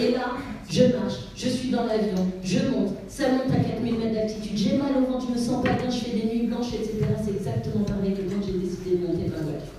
Et 0.00 0.12
là, 0.12 0.32
je 0.70 0.84
marche, 0.96 1.28
je 1.36 1.48
suis 1.48 1.70
dans 1.70 1.84
l'avion, 1.84 2.26
je 2.42 2.58
monte, 2.70 2.94
ça 3.06 3.28
monte 3.32 3.52
à 3.52 3.60
4000 3.60 3.98
mètres 3.98 4.14
d'altitude, 4.14 4.56
j'ai 4.56 4.78
mal 4.78 4.92
au 4.96 5.12
ventre, 5.12 5.26
je 5.28 5.34
me 5.34 5.38
sens 5.38 5.62
pas 5.62 5.72
bien, 5.72 5.90
je 5.90 5.98
fais 5.98 6.16
des 6.16 6.26
nuits 6.26 6.46
blanches, 6.46 6.72
etc. 6.72 7.04
C'est 7.22 7.36
exactement 7.36 7.84
pareil 7.84 8.14
que 8.14 8.22
quand 8.22 8.40
j'ai 8.40 8.58
décidé 8.58 8.96
de 8.96 9.06
monter 9.06 9.28
ma 9.28 9.42
voiture 9.42 9.74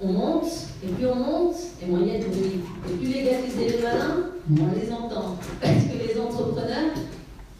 on 0.00 0.12
monte, 0.12 0.66
et 0.82 0.88
plus 0.88 1.06
on 1.06 1.14
monte, 1.16 1.56
et 1.82 1.86
moins 1.86 2.00
il 2.00 2.08
y 2.08 2.16
a 2.16 2.18
de 2.18 2.24
bruit. 2.24 2.60
Et 2.88 2.96
plus 2.96 3.06
les 3.06 3.22
gars 3.24 3.38
les 3.58 3.82
malins, 3.82 4.30
on 4.50 4.80
les 4.80 4.92
entend. 4.92 5.36
Parce 5.60 5.84
que 5.84 6.08
les 6.08 6.18
entrepreneurs, 6.18 6.94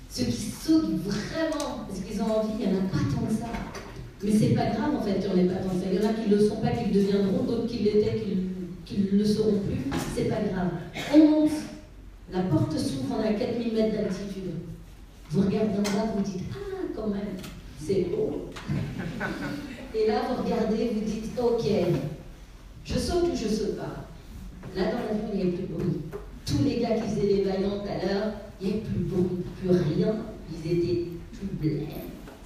ceux 0.09 0.25
qui 0.25 0.51
sautent 0.51 1.01
vraiment, 1.05 1.85
parce 1.87 2.01
qu'ils 2.01 2.23
ont 2.23 2.39
envie, 2.39 2.53
il 2.59 2.69
n'y 2.69 2.77
en 2.77 2.79
a 2.79 2.83
pas 2.89 2.99
tant 2.99 3.27
que 3.27 3.33
ça. 3.33 3.47
Mais 4.23 4.33
c'est 4.33 4.55
pas 4.55 4.67
grave 4.71 4.97
en 4.97 5.03
fait, 5.03 5.21
il 5.21 5.43
n'y 5.43 5.49
en 5.49 5.51
a 5.51 5.55
pas 5.55 5.61
tant 5.61 5.71
que 5.71 5.81
ça. 5.83 5.87
Il 5.93 6.01
y 6.01 6.05
en 6.05 6.09
a 6.09 6.13
qui 6.15 6.31
ne 6.31 6.37
le 6.37 6.49
sont 6.49 6.57
pas, 6.57 6.71
qui 6.71 6.91
le 6.91 7.01
deviendront, 7.01 7.45
d'autres 7.45 7.67
qui 7.67 7.79
l'étaient, 7.79 8.23
qui 8.87 8.99
ne 8.99 9.19
le 9.19 9.25
seront 9.25 9.59
plus. 9.61 9.79
C'est 10.15 10.25
pas 10.25 10.41
grave. 10.41 10.71
On 11.15 11.19
monte, 11.19 11.51
la 12.33 12.43
porte 12.43 12.79
s'ouvre, 12.79 13.17
on 13.19 13.21
a 13.21 13.33
4000 13.33 13.75
mètres 13.75 13.97
d'altitude. 13.97 14.55
Vous 15.31 15.43
regardez 15.43 15.79
en 15.79 15.83
bas, 15.83 16.13
vous 16.17 16.23
dites 16.23 16.45
Ah, 16.53 16.87
quand 16.97 17.09
même, 17.09 17.37
c'est 17.79 18.07
beau. 18.11 18.51
Et 19.95 20.07
là, 20.07 20.23
vous 20.29 20.43
regardez, 20.43 20.93
vous 20.95 21.01
dites, 21.01 21.31
ok, 21.39 21.65
je 22.85 22.99
saute 22.99 23.25
ou 23.33 23.37
je 23.37 23.49
saute 23.49 23.77
pas 23.77 24.07
Là, 24.77 24.85
dans 24.85 24.99
l'avion, 24.99 25.31
il 25.33 25.37
n'y 25.37 25.43
avait 25.43 25.53
plus 25.53 25.67
de 25.67 25.73
bruit. 25.75 26.01
Tous 26.47 26.63
les 26.65 26.81
gars 26.81 26.95
qui 26.95 27.09
faisaient 27.09 27.27
les 27.27 27.43
vaillants 27.43 27.81
tout 27.81 27.89
à 27.89 28.07
l'heure, 28.07 28.33
il 28.61 28.67
n'y 28.67 28.73
avait 28.75 28.83
plus 28.83 28.99
de 28.99 29.05
bruit, 29.05 29.45
plus 29.61 29.71
rien. 29.71 30.15
Ils 30.53 30.73
étaient 30.73 31.05
tout 31.33 31.47
blancs. 31.61 31.89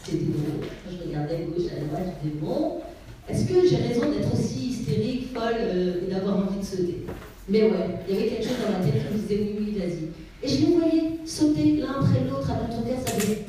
C'était 0.03 0.25
drôle. 0.25 0.69
Quand 0.85 0.91
je 0.91 1.09
regardais 1.09 1.35
à 1.37 1.39
gauche, 1.41 1.71
à 1.71 1.85
droite, 1.85 2.15
je 2.23 2.29
disais, 2.29 2.41
bon, 2.41 2.81
est-ce 3.29 3.47
que 3.47 3.67
j'ai 3.67 3.77
raison 3.77 4.11
d'être 4.11 4.33
aussi 4.33 4.69
hystérique, 4.69 5.33
folle 5.33 5.57
euh, 5.59 6.01
et 6.07 6.11
d'avoir 6.13 6.39
envie 6.39 6.61
de 6.61 6.65
sauter? 6.65 7.07
Mais 7.49 7.63
ouais, 7.63 8.01
il 8.09 8.15
y 8.15 8.19
avait 8.19 8.29
quelque 8.29 8.45
chose 8.45 8.57
dans 8.65 8.79
ma 8.79 8.85
tête 8.85 9.07
qui 9.09 9.15
me 9.15 9.19
disait, 9.19 9.41
oui, 9.41 9.57
oui, 9.59 9.79
vas-y. 9.79 10.09
Et 10.43 10.49
je 10.49 10.67
les 10.67 10.75
voyais 10.75 11.19
sauter 11.27 11.77
l'un 11.77 12.01
après 12.01 12.25
l'autre, 12.29 12.51
à 12.51 13.07
ça 13.07 13.13
faisait. 13.13 13.47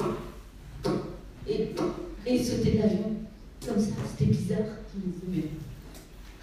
Et, 1.48 1.54
et 2.26 2.36
ils 2.36 2.46
sautaient 2.46 2.72
de 2.72 2.78
l'avion. 2.80 3.12
Comme 3.68 3.80
ça, 3.80 3.92
c'était 4.12 4.32
bizarre. 4.32 4.60
Je 4.94 5.00
me 5.00 5.12
disais, 5.12 5.28
mais. 5.30 5.44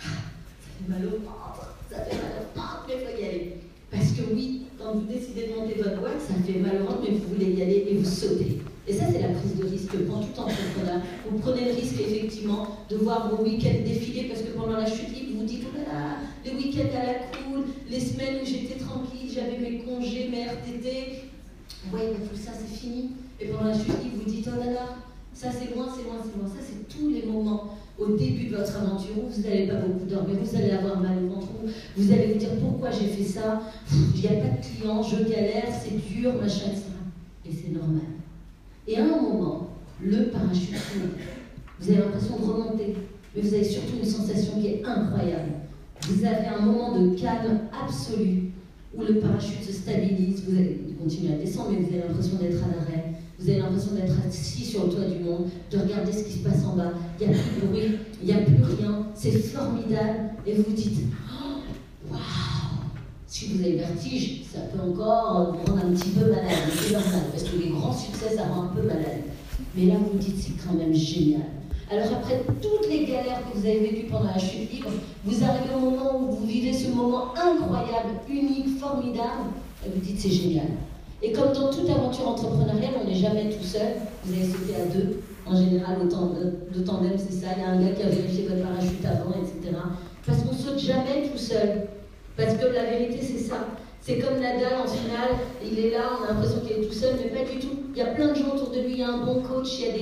Ah, 0.00 0.08
ça 0.08 0.68
fait 0.68 0.70
mal 0.88 1.02
ça 1.90 2.04
fait 2.04 2.16
mal 2.16 2.32
au 2.40 2.58
ventre, 2.58 2.84
mais 2.88 2.94
il 2.94 3.04
faut 3.04 3.22
y 3.22 3.28
aller. 3.28 3.56
Parce 3.90 4.12
que 4.12 4.22
oui, 4.32 4.62
quand 4.78 4.94
vous 4.94 5.06
décidez 5.06 5.48
de 5.48 5.60
monter 5.60 5.74
votre 5.74 6.00
boîte, 6.00 6.20
ça 6.20 6.34
fait 6.44 6.58
mal 6.58 6.80
mais 7.02 7.10
vous 7.10 7.34
voulez 7.34 7.52
y 7.52 7.62
aller 7.62 7.86
et 7.90 7.94
vous 7.96 8.08
sautez. 8.08 8.58
Et 8.88 8.92
ça, 8.92 9.04
c'est 9.12 9.20
la 9.20 9.28
prise 9.28 9.56
de 9.56 9.64
risque 9.64 9.96
pour 10.06 10.20
tout 10.20 10.40
entrepreneur. 10.40 11.00
Vous 11.30 11.38
prenez 11.38 11.66
le 11.66 11.74
risque, 11.74 12.00
effectivement, 12.00 12.66
de 12.88 12.96
voir 12.96 13.30
vos 13.30 13.44
week-ends 13.44 13.84
défiler 13.84 14.24
parce 14.24 14.42
que 14.42 14.50
pendant 14.56 14.78
la 14.78 14.86
chute 14.86 15.10
libre, 15.10 15.38
vous 15.38 15.44
dites, 15.44 15.64
oh 15.68 15.76
là 15.76 15.84
là, 15.84 16.16
les 16.44 16.52
week-ends 16.52 16.90
à 16.98 17.06
la 17.06 17.14
cool, 17.30 17.64
les 17.88 18.00
semaines 18.00 18.40
où 18.42 18.46
j'étais 18.46 18.78
tranquille, 18.82 19.30
j'avais 19.32 19.58
mes 19.58 19.78
congés, 19.78 20.28
mes 20.28 20.46
RTT. 20.46 21.28
Ouais, 21.92 22.10
mais 22.10 22.26
tout 22.26 22.36
ça, 22.36 22.52
c'est 22.58 22.74
fini. 22.74 23.10
Et 23.40 23.46
pendant 23.46 23.68
la 23.68 23.74
chute 23.74 24.02
libre, 24.02 24.24
vous 24.24 24.30
dites, 24.30 24.48
oh 24.48 24.58
là 24.58 24.72
là, 24.72 24.96
ça 25.34 25.48
c'est 25.52 25.74
loin, 25.74 25.86
c'est 25.94 26.04
loin, 26.04 26.18
c'est 26.22 26.38
loin. 26.38 26.48
Ça, 26.48 26.60
c'est 26.60 26.88
tous 26.88 27.08
les 27.08 27.22
moments 27.22 27.76
au 27.98 28.16
début 28.16 28.46
de 28.46 28.56
votre 28.56 28.76
aventure 28.76 29.18
où 29.18 29.28
vous 29.28 29.42
n'allez 29.42 29.66
pas 29.66 29.76
beaucoup 29.76 30.06
dormir, 30.06 30.36
vous 30.42 30.56
allez 30.56 30.70
avoir 30.70 31.00
mal 31.00 31.18
au 31.24 31.34
ventre, 31.34 31.48
vous 31.96 32.12
allez 32.12 32.32
vous 32.32 32.38
dire 32.38 32.50
pourquoi 32.60 32.90
j'ai 32.90 33.06
fait 33.06 33.24
ça, 33.24 33.62
il 33.92 34.20
n'y 34.20 34.26
a 34.26 34.40
pas 34.40 34.56
de 34.56 34.64
clients, 34.64 35.02
je 35.02 35.28
galère, 35.28 35.68
c'est 35.70 35.96
dur, 35.96 36.34
machin, 36.34 36.70
etc. 36.70 36.84
Et 37.48 37.50
c'est 37.52 37.72
normal. 37.72 38.02
Et 38.88 38.96
à 38.98 39.04
un 39.04 39.20
moment, 39.20 39.68
le 40.00 40.24
parachute 40.24 40.74
Vous 41.80 41.90
avez 41.90 42.00
l'impression 42.00 42.38
de 42.38 42.44
remonter, 42.44 42.96
mais 43.34 43.42
vous 43.42 43.54
avez 43.54 43.64
surtout 43.64 43.96
une 44.02 44.08
sensation 44.08 44.60
qui 44.60 44.66
est 44.68 44.82
incroyable. 44.84 45.52
Vous 46.08 46.24
avez 46.24 46.46
un 46.46 46.60
moment 46.60 46.98
de 46.98 47.14
calme 47.14 47.60
absolu 47.72 48.52
où 48.94 49.02
le 49.02 49.20
parachute 49.20 49.62
se 49.62 49.72
stabilise, 49.72 50.42
vous 50.48 50.56
allez 50.56 50.80
continuer 51.00 51.34
à 51.34 51.36
descendre, 51.36 51.70
mais 51.72 51.78
vous 51.78 51.94
avez 51.94 52.08
l'impression 52.08 52.36
d'être 52.36 52.62
à 52.64 52.68
l'arrêt. 52.68 53.11
Vous 53.42 53.50
avez 53.50 53.58
l'impression 53.58 53.94
d'être 53.94 54.14
assis 54.24 54.64
sur 54.64 54.84
le 54.86 54.92
toit 54.92 55.04
du 55.04 55.18
monde, 55.18 55.46
de 55.72 55.78
regarder 55.78 56.12
ce 56.12 56.22
qui 56.22 56.34
se 56.34 56.48
passe 56.48 56.64
en 56.64 56.76
bas. 56.76 56.92
Il 57.20 57.26
n'y 57.26 57.34
a 57.34 57.36
plus 57.36 57.60
de 57.60 57.66
bruit, 57.66 57.98
il 58.22 58.26
n'y 58.26 58.32
a 58.32 58.36
plus 58.36 58.62
rien. 58.62 59.06
C'est 59.16 59.32
formidable. 59.32 60.30
Et 60.46 60.54
vous 60.54 60.72
dites, 60.72 61.00
oh, 61.28 61.58
waouh 62.08 62.20
Si 63.26 63.46
vous 63.46 63.60
avez 63.64 63.78
vertige, 63.78 64.42
ça 64.44 64.60
peut 64.60 64.78
encore 64.78 65.56
vous 65.56 65.72
rendre 65.72 65.86
un 65.86 65.92
petit 65.92 66.10
peu 66.10 66.30
malade. 66.30 66.52
C'est 66.72 66.92
normal, 66.92 67.22
parce 67.32 67.42
que 67.42 67.56
les 67.56 67.70
grands 67.70 67.92
succès, 67.92 68.36
ça 68.36 68.44
rend 68.44 68.62
un 68.62 68.66
peu 68.68 68.82
malade. 68.82 69.22
Mais 69.74 69.86
là, 69.86 69.94
vous 69.98 70.12
vous 70.12 70.18
dites, 70.18 70.38
c'est 70.38 70.64
quand 70.64 70.74
même 70.74 70.94
génial. 70.94 71.42
Alors 71.90 72.06
après 72.12 72.44
toutes 72.62 72.88
les 72.88 73.06
galères 73.06 73.42
que 73.50 73.58
vous 73.58 73.66
avez 73.66 73.80
vécues 73.80 74.06
pendant 74.06 74.30
la 74.30 74.38
chute 74.38 74.72
libre, 74.72 74.88
vous 75.24 75.44
arrivez 75.44 75.74
au 75.74 75.80
moment 75.80 76.20
où 76.20 76.36
vous 76.36 76.46
vivez 76.46 76.72
ce 76.72 76.88
moment 76.88 77.34
incroyable, 77.34 78.20
unique, 78.30 78.78
formidable, 78.78 79.50
et 79.84 79.90
vous 79.92 80.00
dites 80.00 80.20
c'est 80.20 80.30
génial. 80.30 80.68
Et 81.22 81.32
comme 81.32 81.52
dans 81.52 81.70
toute 81.70 81.88
aventure 81.88 82.28
entrepreneuriale, 82.28 82.94
on 83.00 83.08
n'est 83.08 83.14
jamais 83.14 83.48
tout 83.48 83.62
seul. 83.62 83.94
Vous 84.24 84.32
avez 84.34 84.44
sauté 84.44 84.74
à 84.74 84.92
deux. 84.92 85.20
En 85.46 85.56
général, 85.56 85.98
le, 86.02 86.08
tandem, 86.84 87.12
c'est 87.16 87.32
ça. 87.32 87.48
Il 87.56 87.62
y 87.62 87.64
a 87.64 87.70
un 87.70 87.80
gars 87.80 87.92
qui 87.92 88.02
a 88.02 88.08
vérifié 88.08 88.48
votre 88.48 88.62
parachute 88.62 89.04
avant, 89.04 89.30
etc. 89.30 89.76
Parce 90.26 90.38
qu'on 90.42 90.52
saute 90.52 90.78
jamais 90.78 91.28
tout 91.30 91.38
seul. 91.38 91.88
Parce 92.36 92.54
que 92.54 92.66
la 92.66 92.84
vérité, 92.84 93.20
c'est 93.22 93.38
ça. 93.38 93.68
C'est 94.00 94.18
comme 94.18 94.40
Nadal 94.40 94.80
en 94.84 94.88
finale, 94.88 95.38
il 95.64 95.78
est 95.78 95.90
là, 95.90 96.18
on 96.18 96.24
a 96.24 96.32
l'impression 96.32 96.60
qu'il 96.60 96.72
est 96.72 96.88
tout 96.88 96.92
seul, 96.92 97.14
mais 97.22 97.30
pas 97.30 97.48
du 97.48 97.60
tout. 97.60 97.68
Il 97.94 97.98
y 97.98 98.02
a 98.02 98.06
plein 98.06 98.32
de 98.32 98.34
gens 98.34 98.52
autour 98.52 98.70
de 98.70 98.80
lui, 98.80 98.94
il 98.94 98.98
y 98.98 99.02
a 99.02 99.10
un 99.10 99.24
bon 99.24 99.42
coach, 99.42 99.78
il 99.78 99.86
y 99.86 99.88
a 99.88 99.92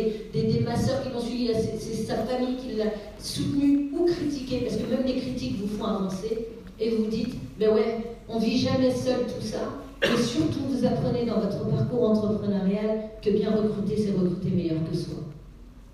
des, 0.43 0.53
des, 0.55 0.61
masseurs 0.61 1.03
qui 1.03 1.11
l'ont 1.11 1.21
suivi, 1.21 1.51
c'est 1.53 1.95
sa 1.95 2.15
famille 2.15 2.57
qui 2.57 2.77
l'a 2.77 2.87
soutenu 3.19 3.91
ou 3.93 4.07
critiqué, 4.07 4.61
parce 4.61 4.77
que 4.77 4.89
même 4.89 5.05
les 5.05 5.21
critiques 5.21 5.61
vous 5.61 5.77
font 5.77 5.85
avancer, 5.85 6.49
et 6.79 6.89
vous 6.89 7.09
dites, 7.09 7.35
ben 7.59 7.75
ouais, 7.75 7.99
on 8.27 8.39
vit 8.39 8.57
jamais 8.57 8.91
seul 8.91 9.27
tout 9.27 9.45
ça, 9.45 9.69
et 10.03 10.23
surtout 10.23 10.61
vous 10.69 10.87
apprenez 10.87 11.27
dans 11.27 11.41
votre 11.41 11.69
parcours 11.69 12.11
entrepreneurial 12.11 13.11
que 13.23 13.31
bien 13.31 13.51
recruter, 13.51 13.97
c'est 13.97 14.13
recruter 14.13 14.51
meilleur 14.51 14.79
que 14.91 14.97
soi. 14.97 15.17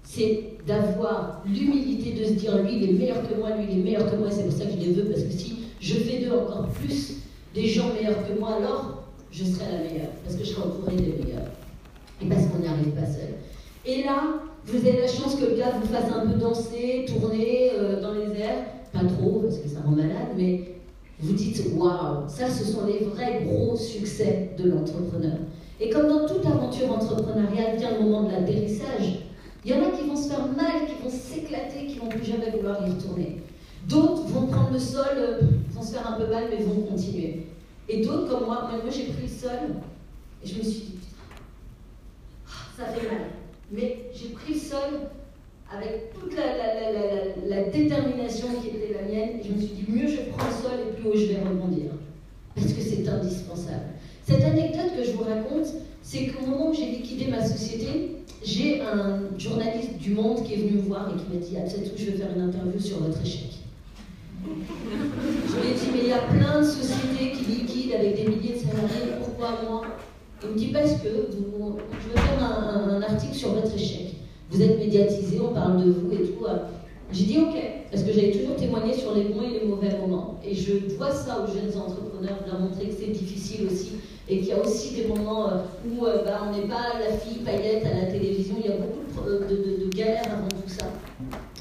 C'est 0.05 0.59
d'avoir 0.67 1.43
l'humilité 1.45 2.13
de 2.13 2.25
se 2.25 2.33
dire, 2.33 2.63
lui, 2.63 2.77
il 2.77 2.91
est 2.91 2.93
meilleur 2.93 3.29
que 3.29 3.35
moi, 3.35 3.51
lui, 3.57 3.67
il 3.71 3.79
est 3.81 3.83
meilleur 3.83 4.11
que 4.11 4.17
moi, 4.17 4.29
c'est 4.31 4.45
pour 4.45 4.53
ça 4.53 4.65
que 4.67 4.73
je 4.73 4.77
les 4.77 4.93
veux, 4.93 5.05
parce 5.05 5.23
que 5.23 5.33
si 5.33 5.65
je 5.81 5.95
fais 5.95 6.25
d'eux 6.25 6.33
encore 6.33 6.69
plus 6.69 7.17
des 7.55 7.67
gens 7.67 7.93
meilleurs 7.95 8.27
que 8.27 8.39
moi, 8.39 8.57
alors 8.57 9.05
je 9.33 9.45
serai 9.45 9.65
la 9.73 9.79
meilleure, 9.79 10.13
parce 10.25 10.37
que 10.37 10.45
je 10.45 10.51
serai 10.51 10.63
entourée 10.63 10.97
des 10.97 11.25
meilleurs. 11.25 11.49
Et 12.23 12.27
parce 12.27 12.47
qu'on 12.47 12.59
n'y 12.59 12.69
arrive 12.69 12.93
pas 12.95 13.07
seul. 13.07 13.35
Et 13.85 14.05
là, 14.05 14.41
vous 14.65 14.79
avez 14.79 15.01
la 15.01 15.09
chance 15.09 15.37
que 15.37 15.45
le 15.45 15.57
gars 15.57 15.73
vous 15.81 15.87
fasse 15.87 16.11
un 16.13 16.27
peu 16.27 16.39
danser, 16.39 17.07
tourner 17.07 17.71
euh, 17.75 18.01
dans 18.01 18.13
les 18.13 18.41
airs, 18.41 18.65
pas 18.93 19.05
trop, 19.05 19.41
parce 19.41 19.59
que 19.59 19.69
ça 19.69 19.81
rend 19.85 19.93
malade, 19.93 20.35
mais 20.37 20.76
vous 21.19 21.33
dites 21.33 21.63
waouh, 21.75 22.29
ça 22.29 22.51
ce 22.51 22.65
sont 22.65 22.87
les 22.87 23.05
vrais 23.07 23.43
gros 23.45 23.77
succès 23.77 24.51
de 24.59 24.71
l'entrepreneur. 24.71 25.39
Et 25.81 25.91
comme 25.91 26.09
dans 26.09 26.27
toute 26.27 26.45
aventure 26.45 26.93
entrepreneuriale 26.93 27.79
vient 27.79 27.99
le 27.99 28.05
moment 28.05 28.25
de 28.25 28.33
l'atterrissage, 28.33 29.21
il 29.65 29.71
y 29.71 29.75
en 29.75 29.83
a 29.83 29.91
qui 29.91 30.07
vont 30.07 30.17
se 30.17 30.29
faire 30.29 30.47
mal, 30.47 30.87
qui 30.87 31.03
vont 31.03 31.11
s'éclater, 31.11 31.87
qui 31.87 31.99
vont 31.99 32.09
plus 32.09 32.25
jamais 32.25 32.51
vouloir 32.51 32.87
y 32.87 32.91
retourner. 32.91 33.43
D'autres 33.89 34.23
vont 34.23 34.47
prendre 34.47 34.73
le 34.73 34.79
sol, 34.79 35.07
euh, 35.17 35.41
vont 35.71 35.83
se 35.83 35.93
faire 35.93 36.09
un 36.09 36.19
peu 36.19 36.27
mal, 36.29 36.45
mais 36.51 36.65
vont 36.65 36.83
continuer. 36.83 37.47
Et 37.89 38.05
d'autres, 38.05 38.29
comme 38.29 38.47
moi, 38.47 38.69
moi 38.71 38.91
j'ai 38.91 39.05
pris 39.13 39.23
le 39.23 39.29
sol 39.29 39.77
et 40.43 40.47
je 40.47 40.59
me 40.59 40.63
suis 40.63 40.81
dit, 40.81 40.99
ah, 42.47 42.51
ça 42.77 42.85
fait 42.87 43.07
mal. 43.09 43.27
Mais 43.71 44.11
j'ai 44.15 44.29
pris 44.29 44.55
le 44.55 44.61
sol 44.61 45.01
avec 45.73 46.13
toute 46.15 46.35
la, 46.37 47.63
détermination 47.71 48.49
qui 48.61 48.69
était 48.69 48.95
la 48.95 49.03
mienne. 49.03 49.41
Et 49.41 49.43
je 49.43 49.53
me 49.53 49.59
suis 49.59 49.75
dit, 49.75 49.85
mieux 49.89 50.07
je 50.07 50.31
prends 50.31 50.47
le 50.47 50.53
sol 50.53 50.79
et 50.89 50.96
haut 51.07 51.17
je 51.17 51.27
vais 51.27 51.41
rebondir. 51.41 51.93
Parce 52.55 52.73
que 52.73 52.81
c'est 52.81 53.07
indispensable. 53.09 53.97
Cette 54.27 54.43
anecdote 54.43 54.97
que 54.97 55.05
je 55.05 55.13
vous 55.13 55.25
raconte, 55.25 55.67
c'est 56.03 56.27
qu'au 56.27 56.47
moment 56.47 56.71
où 56.71 56.75
j'ai 56.75 56.87
liquidé 56.87 57.29
ma 57.29 57.45
société, 57.47 58.17
j'ai 58.45 58.81
un 58.81 59.39
journaliste 59.39 59.99
du 59.99 60.13
Monde 60.15 60.43
qui 60.45 60.55
est 60.55 60.57
venu 60.57 60.73
me 60.73 60.83
voir 60.83 61.11
et 61.11 61.19
qui 61.19 61.35
m'a 61.35 61.45
dit, 61.45 61.57
ah, 61.57 61.67
où 61.67 61.99
je 61.99 62.05
vais 62.11 62.17
faire 62.17 62.29
une 62.35 62.43
interview 62.43 62.81
sur 62.81 63.01
votre 63.01 63.21
échec. 63.23 63.51
Je 64.45 65.61
lui 65.61 65.69
ai 65.69 65.75
dit, 65.75 65.87
mais 65.93 66.01
il 66.05 66.09
y 66.09 66.13
a 66.13 66.19
plein 66.19 66.61
de 66.61 66.67
sociétés 66.67 67.33
qui 67.33 67.45
liquident 67.51 67.95
avec 67.95 68.17
des 68.17 68.29
milliers 68.29 68.55
de 68.55 68.59
salariés, 68.59 69.17
pourquoi 69.21 69.61
moi? 69.69 69.83
Il 70.43 70.51
me 70.51 70.55
dit, 70.57 70.69
parce 70.69 70.93
que 70.93 71.09
je 71.09 71.37
veux 71.37 72.15
faire 72.15 72.43
un, 72.43 73.03
article 73.03 73.35
sur 73.35 73.53
votre 73.53 73.75
échec. 73.75 74.15
Vous 74.51 74.63
êtes 74.63 74.79
médiatisé, 74.79 75.41
on 75.41 75.53
parle 75.53 75.85
de 75.85 75.91
vous 75.91 76.13
et 76.13 76.19
tout. 76.19 76.47
J'ai 77.13 77.25
dit 77.25 77.39
ok, 77.39 77.55
parce 77.91 78.03
que 78.03 78.13
j'avais 78.13 78.33
toujours 78.33 78.57
témoigné 78.57 78.95
sur 78.95 79.15
les 79.15 79.25
bons 79.25 79.43
et 79.43 79.61
les 79.61 79.67
mauvais 79.67 79.97
moments. 79.99 80.41
Et 80.45 80.55
je 80.55 80.97
vois 80.97 81.13
ça 81.13 81.45
aux 81.45 81.47
jeunes 81.47 81.77
entrepreneurs, 81.81 82.39
de 82.45 82.51
leur 82.51 82.61
montrer 82.61 82.89
que 82.89 82.95
c'est 82.99 83.13
difficile 83.13 83.67
aussi, 83.71 83.93
et 84.29 84.39
qu'il 84.39 84.49
y 84.49 84.53
a 84.53 84.61
aussi 84.61 84.95
des 84.95 85.07
moments 85.07 85.49
euh, 85.49 85.59
où 85.89 86.05
euh, 86.05 86.25
bah, 86.25 86.43
on 86.49 86.57
n'est 86.57 86.67
pas 86.67 86.99
la 86.99 87.17
fille 87.17 87.43
paillette 87.45 87.85
à 87.87 87.95
la 87.95 88.07
télévision, 88.07 88.57
il 88.59 88.71
y 88.71 88.73
a 88.73 88.77
beaucoup 88.77 89.29
de, 89.29 89.85
de 89.85 89.97
galères 89.97 90.25
avant 90.25 90.49
tout 90.49 90.69
ça, 90.69 90.87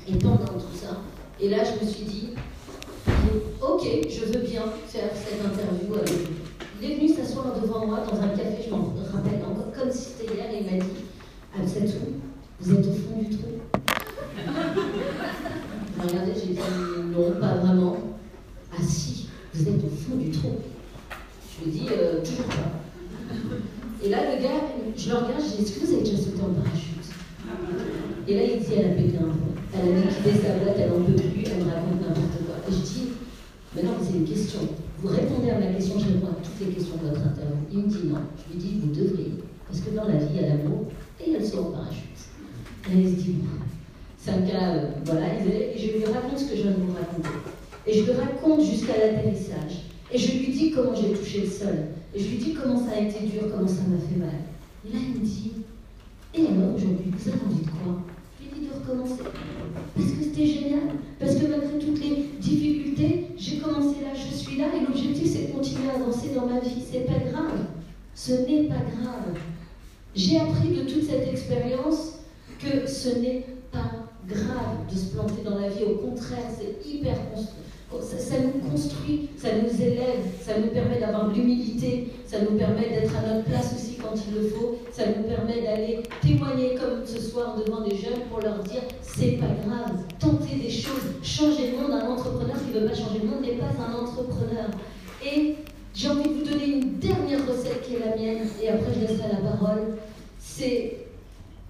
et 0.08 0.16
pendant 0.18 0.46
tout 0.46 0.76
ça. 0.76 0.98
Et 1.40 1.50
là, 1.50 1.58
je 1.64 1.86
me 1.86 1.90
suis 1.90 2.06
dit, 2.06 2.30
Ok, 3.62 3.88
je 4.10 4.26
veux 4.26 4.46
bien 4.46 4.64
faire 4.88 5.10
cette 5.14 5.40
interview 5.44 5.96
avec 5.96 6.10
vous. 6.10 6.34
Il 6.82 6.92
est 6.92 6.96
venu 6.96 7.10
s'asseoir 7.10 7.60
devant 7.60 7.86
moi 7.86 8.00
dans 8.10 8.20
un 8.20 8.30
café, 8.30 8.64
je 8.66 8.70
m'en 8.70 8.94
rappelle 9.12 9.42
encore 9.44 9.72
comme 9.78 9.92
si 9.92 10.12
c'était 10.12 10.34
hier, 10.34 10.46
et 10.52 10.60
il 10.60 10.66
m'a 10.66 10.84
dit 10.84 10.92
où 11.58 12.22
Vous 12.60 12.74
êtes 12.74 12.86
au 12.88 12.94
fond 12.94 13.22
du 13.22 13.30
trou 13.36 13.75
J'ai 16.06 16.12
regardé, 16.12 16.32
j'ai 16.40 16.54
dit 16.54 16.60
Non, 17.12 17.40
pas 17.40 17.56
vraiment. 17.56 17.98
Ah, 18.72 18.82
si, 18.82 19.28
vous 19.54 19.68
êtes 19.68 19.84
au 19.84 19.90
fond 19.90 20.18
du 20.18 20.30
trou. 20.30 20.52
Je 21.58 21.66
lui 21.66 21.78
ai 21.78 21.80
dit 21.80 21.88
euh, 21.92 22.24
Toujours 22.24 22.46
pas. 22.46 22.78
Et 24.04 24.10
là, 24.10 24.18
le 24.36 24.44
gars, 24.44 24.62
je 24.96 25.10
le 25.10 25.16
regarde, 25.16 25.42
je 25.42 25.56
dis 25.56 25.64
Est-ce 25.64 25.80
que 25.80 25.86
vous 25.86 25.94
avez 25.94 26.04
déjà 26.04 26.18
sauté 26.18 26.42
en 26.42 26.54
parachute? 26.62 27.10
Et 28.28 28.36
là, 28.36 28.44
il 28.44 28.60
dit 28.60 28.74
Elle 28.78 28.86
a 28.86 28.96
pété 28.96 29.18
un 29.18 29.34
peu. 29.34 29.50
Elle 29.74 29.96
a 29.96 30.02
liquidé 30.02 30.42
sa 30.42 30.54
boîte, 30.60 30.78
elle 30.78 30.90
n'en 30.90 31.06
peut 31.06 31.14
plus, 31.14 31.44
elle 31.46 31.66
me 31.66 31.72
raconte 31.72 32.02
n'importe 32.02 32.38
quoi. 32.46 32.56
Et 32.70 32.72
je 32.72 32.78
dis 32.78 33.10
mais 33.76 33.84
non, 33.84 33.92
c'est 34.02 34.18
une 34.18 34.26
question. 34.26 34.60
Vous 35.00 35.10
répondez 35.10 35.50
à 35.50 35.60
ma 35.60 35.66
question, 35.68 36.00
je 36.00 36.06
réponds 36.06 36.28
à 36.28 36.36
toutes 36.42 36.66
les 36.66 36.74
questions 36.74 36.96
de 36.96 37.10
votre 37.10 37.22
interview. 37.22 37.58
Il 37.74 37.80
me 37.80 37.88
dit 37.88 38.08
non. 38.08 38.20
Je 38.38 38.54
lui 38.54 38.60
dis, 38.60 38.80
vous 38.80 38.94
devriez. 38.94 39.34
Parce 39.68 39.82
que 39.82 39.90
dans 39.90 40.06
la 40.06 40.16
vie, 40.16 40.28
il 40.34 40.42
y 40.42 40.46
a 40.46 40.48
l'amour 40.50 40.86
et 41.20 41.24
il 41.28 41.34
y 41.34 41.36
a 41.36 41.40
le 41.40 41.46
saut 41.46 41.60
en 41.60 41.72
parachute. 41.72 42.30
Et 42.90 43.02
il 43.02 43.10
se 43.10 43.16
dit, 43.16 43.36
un 44.32 44.42
cas, 44.42 44.76
euh, 44.76 44.90
voilà, 45.06 45.28
et 45.34 45.78
je 45.78 45.98
lui 45.98 46.06
raconte 46.06 46.40
ce 46.40 46.46
que 46.46 46.56
je 46.56 46.62
viens 46.64 46.72
de 46.72 46.82
vous 46.82 46.94
raconter. 46.94 47.30
Et 47.88 47.94
je 47.94 48.04
lui 48.04 48.12
raconte 48.14 48.64
jusqu'à 48.64 48.98
l'atterrissage. 48.98 49.86
Et 50.12 50.18
je 50.18 50.32
lui 50.32 50.48
dis 50.48 50.72
comment 50.72 50.96
j'ai 50.96 51.14
touché 51.14 51.42
le 51.42 51.50
sol. 51.50 51.76
Et 52.14 52.20
je 52.20 52.30
lui 52.30 52.38
dis 52.38 52.54
comment 52.54 52.78
ça 52.78 52.98
a 52.98 53.02
été 53.02 53.26
dur, 53.26 53.44
comment 53.52 53.68
ça 53.68 53.84
m'a 53.88 53.98
fait 53.98 54.18
mal. 54.18 54.46
Et 54.86 54.94
là, 54.94 55.00
il 55.02 55.20
me 55.20 55.26
dit, 55.26 55.52
et 56.34 56.42
alors 56.48 56.76
aujourd'hui, 56.76 57.12
vous 57.12 57.30
avez 57.30 57.40
envie 57.46 57.64
de 57.64 57.70
quoi? 57.70 58.02
Je 58.40 58.46
lui 58.46 58.62
dis 58.62 58.68
de 58.68 58.74
recommencer. 58.74 59.24
Parce 59.96 60.12
que 60.12 60.24
c'était 60.24 60.46
génial. 60.46 60.82
Parce 61.20 61.36
que 61.36 61.46
malgré 61.48 61.80
toutes 61.80 62.04
les 62.04 62.26
difficultés, 62.40 63.28
j'ai 63.38 63.58
commencé 63.58 64.02
là, 64.02 64.14
je 64.14 64.36
suis 64.36 64.58
là, 64.58 64.66
et 64.76 64.86
l'objectif 64.86 65.32
c'est 65.32 65.48
de 65.48 65.54
continuer 65.54 65.90
à 65.90 65.96
avancer 65.96 66.30
dans 66.36 66.46
ma 66.46 66.60
vie. 66.60 66.82
C'est 66.92 67.06
pas 67.06 67.20
grave. 67.32 67.66
Ce 68.14 68.32
n'est 68.32 68.64
pas 68.64 68.76
grave. 68.76 69.38
J'ai 70.16 70.40
appris 70.40 70.70
de 70.70 70.90
toute 70.90 71.04
cette 71.04 71.28
expérience 71.28 72.20
que 72.60 72.88
ce 72.88 73.10
n'est 73.20 73.42
pas 73.42 73.55
grave 74.28 74.86
de 74.92 74.98
se 74.98 75.14
planter 75.14 75.44
dans 75.44 75.60
la 75.60 75.70
vie. 75.70 75.84
Au 75.84 75.98
contraire, 75.98 76.50
c'est 76.58 76.88
hyper 76.88 77.16
construit 77.34 77.66
ça, 78.02 78.36
nous 78.40 78.70
construit, 78.70 79.30
ça 79.38 79.50
nous 79.62 79.82
élève, 79.82 80.24
ça 80.42 80.54
nous 80.60 80.68
permet 80.68 81.00
d'avoir 81.00 81.30
de 81.30 81.36
l'humilité, 81.36 82.12
ça 82.26 82.38
nous 82.42 82.58
permet 82.58 82.90
d'être 82.90 83.14
à 83.16 83.34
notre 83.34 83.46
place 83.46 83.74
aussi 83.76 83.96
quand 83.96 84.14
il 84.28 84.42
le 84.42 84.50
faut, 84.50 84.78
ça 84.92 85.04
nous 85.08 85.24
permet 85.24 85.62
d'aller 85.62 86.04
témoigner 86.22 86.76
comme 86.76 87.06
ce 87.06 87.20
soir 87.20 87.56
devant 87.56 87.82
des 87.82 87.96
jeunes 87.96 88.22
pour 88.30 88.42
leur 88.42 88.60
dire 88.60 88.82
c'est 89.02 89.38
pas 89.40 89.54
grave, 89.66 89.98
tentez 90.20 90.56
des 90.56 90.70
choses, 90.70 91.04
changez 91.24 91.72
le 91.72 91.78
monde. 91.78 91.92
Un 91.92 92.10
entrepreneur 92.10 92.56
qui 92.58 92.76
ne 92.76 92.82
veut 92.82 92.88
pas 92.88 92.96
changer 92.96 93.20
le 93.24 93.30
monde 93.30 93.42
n'est 93.42 93.58
pas 93.58 93.72
un 93.80 93.94
entrepreneur. 93.94 94.70
Et 95.26 95.56
j'ai 95.94 96.10
envie 96.10 96.30
de 96.30 96.34
vous 96.34 96.44
donner 96.44 96.66
une 96.66 97.00
dernière 97.00 97.48
recette 97.48 97.82
qui 97.84 97.96
est 97.96 98.00
la 98.00 98.16
mienne, 98.16 98.48
et 98.62 98.70
après 98.70 98.94
je 98.94 99.02
laisserai 99.02 99.30
la 99.30 99.50
parole. 99.50 99.98
C'est 100.40 100.95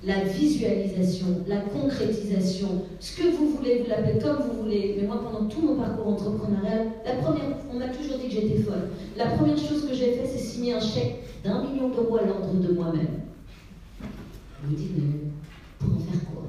la 0.05 0.23
visualisation, 0.23 1.27
la 1.47 1.61
concrétisation, 1.61 2.83
ce 2.99 3.17
que 3.17 3.35
vous 3.35 3.49
voulez, 3.49 3.79
vous 3.79 3.89
l'appelez 3.89 4.19
comme 4.19 4.37
vous 4.47 4.63
voulez. 4.63 4.97
Mais 4.99 5.07
moi, 5.07 5.21
pendant 5.23 5.45
tout 5.47 5.61
mon 5.61 5.75
parcours 5.75 6.07
entrepreneurial, 6.07 6.87
la 7.05 7.15
première, 7.15 7.57
on 7.73 7.79
m'a 7.79 7.87
toujours 7.87 8.17
dit 8.19 8.27
que 8.27 8.33
j'étais 8.33 8.61
folle. 8.61 8.89
La 9.17 9.27
première 9.27 9.57
chose 9.57 9.87
que 9.87 9.95
j'ai 9.95 10.11
fait, 10.13 10.25
c'est 10.25 10.37
signer 10.37 10.73
un 10.73 10.79
chèque 10.79 11.23
d'un 11.43 11.63
million 11.63 11.89
d'euros 11.89 12.17
à 12.17 12.25
l'ordre 12.25 12.53
de 12.53 12.73
moi-même. 12.73 13.21
Vous 14.63 14.71
me 14.71 14.77
dites, 14.77 14.91
mais 14.95 15.29
pour 15.79 15.95
en 15.95 15.99
faire 15.99 16.23
quoi? 16.25 16.43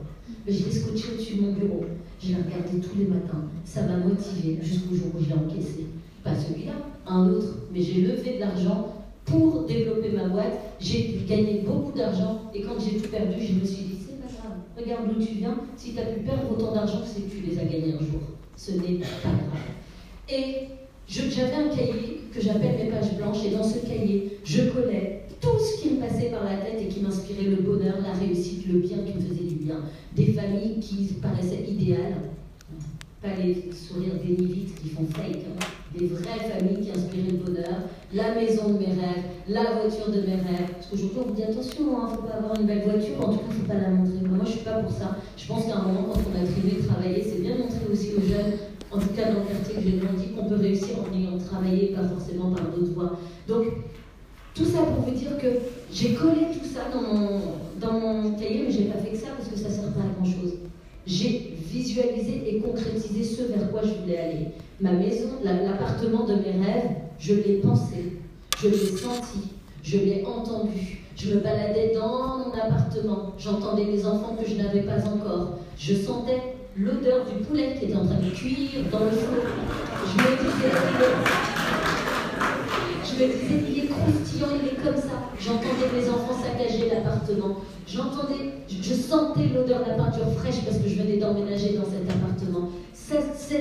Mais 0.47 0.53
je 0.53 0.65
l'ai 0.65 0.73
scotché 0.73 1.13
au-dessus 1.15 1.37
de 1.37 1.43
mon 1.43 1.53
bureau. 1.53 1.85
Je 2.23 2.29
l'ai 2.29 2.35
regardé 2.37 2.81
tous 2.81 2.99
les 2.99 3.07
matins. 3.07 3.45
Ça 3.65 3.83
m'a 3.83 3.97
motivé 3.97 4.59
jusqu'au 4.63 4.95
jour 4.95 5.07
où 5.15 5.23
je 5.23 5.29
l'ai 5.29 5.35
encaissé. 5.35 5.87
Pas 6.23 6.35
celui-là, 6.35 6.73
un 7.07 7.29
autre. 7.31 7.57
Mais 7.73 7.81
j'ai 7.81 8.03
levé 8.03 8.35
de 8.35 8.41
l'argent 8.41 9.06
pour 9.27 9.65
développer 9.65 10.11
ma 10.11 10.29
boîte. 10.29 10.59
J'ai 10.81 11.21
gagné 11.29 11.63
beaucoup 11.67 11.97
d'argent 11.97 12.43
et 12.55 12.63
quand 12.63 12.79
j'ai 12.79 12.97
tout 12.97 13.09
perdu, 13.09 13.35
je 13.41 13.61
me 13.61 13.65
suis 13.65 13.85
dit, 13.85 13.99
c'est 14.01 14.21
pas 14.21 14.33
grave, 14.33 14.59
regarde 14.77 15.13
d'où 15.13 15.25
tu 15.25 15.35
viens, 15.35 15.59
si 15.77 15.93
tu 15.93 16.01
as 16.01 16.07
pu 16.07 16.21
perdre 16.21 16.51
autant 16.51 16.73
d'argent, 16.73 17.01
c'est 17.05 17.23
que 17.23 17.31
tu 17.31 17.41
les 17.47 17.59
as 17.59 17.65
gagnés 17.65 17.95
un 17.95 18.05
jour. 18.05 18.21
Ce 18.57 18.73
n'est 18.73 18.99
pas 18.99 19.29
grave. 19.29 19.67
Et 20.29 20.69
j'avais 21.09 21.55
un 21.55 21.69
cahier 21.69 22.23
que 22.33 22.41
j'appelle 22.41 22.77
mes 22.85 22.91
pages 22.91 23.17
blanches 23.17 23.45
et 23.45 23.51
dans 23.51 23.63
ce 23.63 23.79
cahier, 23.79 24.39
je 24.45 24.63
connais 24.71 25.23
tout 25.41 25.59
ce 25.59 25.83
qui 25.83 25.91
me 25.91 26.01
passait 26.01 26.31
par 26.31 26.45
la 26.45 26.57
tête 26.57 26.81
et 26.81 26.89
qui 26.89 27.01
m'inspirait 27.01 27.45
le 27.45 27.57
bonheur, 27.57 27.97
la 28.03 28.13
réussite, 28.13 28.67
le 28.67 28.81
bien 28.81 28.99
qui 28.99 29.15
me 29.15 29.21
faisait 29.21 29.45
du 29.45 29.57
bien. 29.57 29.81
Des 30.15 30.33
familles 30.33 30.81
qui 30.81 31.15
paraissaient 31.21 31.65
idéales, 31.69 32.17
pas 33.27 33.43
les 33.43 33.73
sourires 33.73 34.15
dénivites 34.23 34.81
qui 34.81 34.91
font 34.91 35.07
fake, 35.07 35.43
hein. 35.47 35.67
des 35.99 36.07
vraies 36.07 36.47
familles 36.51 36.85
qui 36.85 36.91
inspiraient 36.91 37.31
le 37.31 37.39
bonheur, 37.39 37.91
la 38.15 38.35
maison 38.35 38.69
de 38.69 38.79
mes 38.79 38.95
rêves, 38.95 39.27
la 39.49 39.81
voiture 39.81 40.09
de 40.09 40.21
mes 40.21 40.37
rêves. 40.37 40.71
Parce 40.75 40.87
qu'aujourd'hui, 40.87 41.19
on 41.19 41.29
vous 41.29 41.35
dit 41.35 41.43
attention, 41.43 41.83
il 41.83 41.95
hein, 41.95 42.09
ne 42.11 42.17
faut 42.17 42.23
pas 42.23 42.37
avoir 42.39 42.61
une 42.61 42.67
belle 42.67 42.85
voiture, 42.85 43.19
en 43.19 43.33
tout 43.33 43.39
cas, 43.39 43.51
il 43.51 43.57
ne 43.57 43.61
faut 43.61 43.69
pas 43.69 43.81
la 43.81 43.91
montrer. 43.91 44.29
Moi, 44.29 44.39
je 44.45 44.51
ne 44.51 44.57
suis 44.57 44.65
pas 44.65 44.79
pour 44.79 44.93
ça. 44.93 45.17
Je 45.37 45.47
pense 45.47 45.67
qu'à 45.67 45.77
un 45.77 45.83
moment, 45.83 46.07
quand 46.13 46.23
on 46.23 46.35
a 46.39 46.47
trivé 46.47 46.81
de 46.81 46.87
travailler, 46.87 47.23
c'est 47.23 47.43
bien 47.43 47.57
montrer 47.59 47.87
aussi 47.91 48.13
aux 48.15 48.23
jeunes, 48.23 48.55
en 48.93 48.99
tout 48.99 49.13
cas 49.17 49.33
dans 49.33 49.41
le 49.41 49.47
quartier 49.51 49.75
que 49.75 49.83
j'ai 49.83 49.99
grandi, 49.99 50.31
qu'on 50.31 50.49
peut 50.49 50.61
réussir 50.63 50.97
en 51.03 51.11
ayant 51.15 51.39
travaillé, 51.39 51.89
pas 51.89 52.07
forcément 52.07 52.51
par 52.53 52.71
d'autres 52.71 52.95
voies. 52.95 53.19
Donc, 53.49 53.65
tout 54.55 54.65
ça 54.65 54.79
pour 54.79 55.05
vous 55.05 55.11
dire 55.11 55.37
que 55.37 55.49
j'ai 55.93 56.15
collé 56.15 56.47
tout 56.55 56.65
ça 56.65 56.89
dans 56.93 57.03
mon, 57.03 57.41
dans 57.79 57.93
mon 57.93 58.39
cahier, 58.39 58.65
mais 58.65 58.71
je 58.71 58.81
n'ai 58.81 58.87
pas 58.87 58.99
fait 58.99 59.11
que 59.11 59.19
ça 59.19 59.35
parce 59.37 59.49
que 59.49 59.57
ça 59.59 59.69
sert 59.69 59.93
pas 59.93 60.01
à 60.01 60.15
grand-chose. 60.17 60.55
J'ai 61.07 61.56
visualisé 61.71 62.43
et 62.47 62.61
concrétisé 62.61 63.23
ce 63.23 63.43
vers 63.45 63.71
quoi 63.71 63.83
je 63.83 64.01
voulais 64.01 64.19
aller. 64.19 64.47
Ma 64.81 64.93
maison, 64.93 65.29
l'appartement 65.43 66.25
de 66.25 66.35
mes 66.35 66.65
rêves, 66.65 66.91
je 67.19 67.35
l'ai 67.35 67.61
pensé, 67.63 68.19
je 68.61 68.69
l'ai 68.69 68.77
senti, 68.77 69.53
je 69.83 69.99
l'ai 69.99 70.25
entendu. 70.25 71.03
Je 71.17 71.35
me 71.35 71.41
baladais 71.41 71.93
dans 71.95 72.39
mon 72.39 72.53
appartement, 72.53 73.33
j'entendais 73.39 73.85
les 73.85 74.07
enfants 74.07 74.37
que 74.39 74.49
je 74.49 74.57
n'avais 74.57 74.83
pas 74.83 74.99
encore. 75.07 75.59
Je 75.79 75.95
sentais 75.95 76.57
l'odeur 76.77 77.25
du 77.25 77.43
poulet 77.45 77.75
qui 77.79 77.87
était 77.87 77.97
en 77.97 78.05
train 78.05 78.17
de 78.17 78.31
cuire 78.31 78.85
dans 78.93 79.01
le 79.01 79.11
four. 79.11 79.45
Je 80.07 80.23
me 80.23 80.37
disais, 80.37 80.73
je 83.03 83.25
me 83.25 83.33
disais, 83.33 83.65
il 83.71 83.79
est 83.79 83.87
croustillant, 83.87 84.49
il 84.61 84.69
est 84.69 84.83
comme 84.83 85.01
ça. 85.01 85.33
J'entendais 85.41 85.89
mes 85.95 86.09
enfants 86.09 86.37
saccager 86.43 86.91
l'appartement. 86.91 87.57
J'entendais, 87.87 88.53
je 88.83 88.95
sentais 88.95 89.49
l'odeur 89.55 89.85
de 89.85 89.91
la 89.91 89.95
peinture 89.97 90.31
fraîche 90.39 90.65
parce 90.65 90.79
que 90.79 90.89
je 90.89 91.01
venais 91.03 91.17
d'emménager 91.17 91.75
dans 91.75 91.85
cet 91.85 92.09
appartement. 92.11 92.71
Ça, 92.93 93.17
ça 93.35 93.55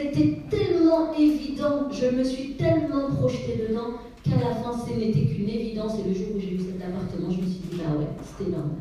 tellement 0.49 1.13
évident, 1.13 1.89
je 1.91 2.07
me 2.07 2.23
suis 2.23 2.53
tellement 2.53 3.11
projetée 3.15 3.67
dedans 3.67 3.93
qu'à 4.23 4.37
la 4.37 4.55
fin, 4.55 4.71
ce 4.77 4.93
n'était 4.93 5.25
qu'une 5.25 5.49
évidence. 5.49 5.93
Et 5.99 6.09
le 6.09 6.15
jour 6.15 6.27
où 6.35 6.39
j'ai 6.39 6.53
eu 6.53 6.59
cet 6.59 6.81
appartement, 6.81 7.29
je 7.29 7.41
me 7.41 7.45
suis 7.45 7.59
dit, 7.59 7.81
ah 7.85 7.95
ouais, 7.95 8.07
c'était 8.23 8.49
énorme. 8.49 8.71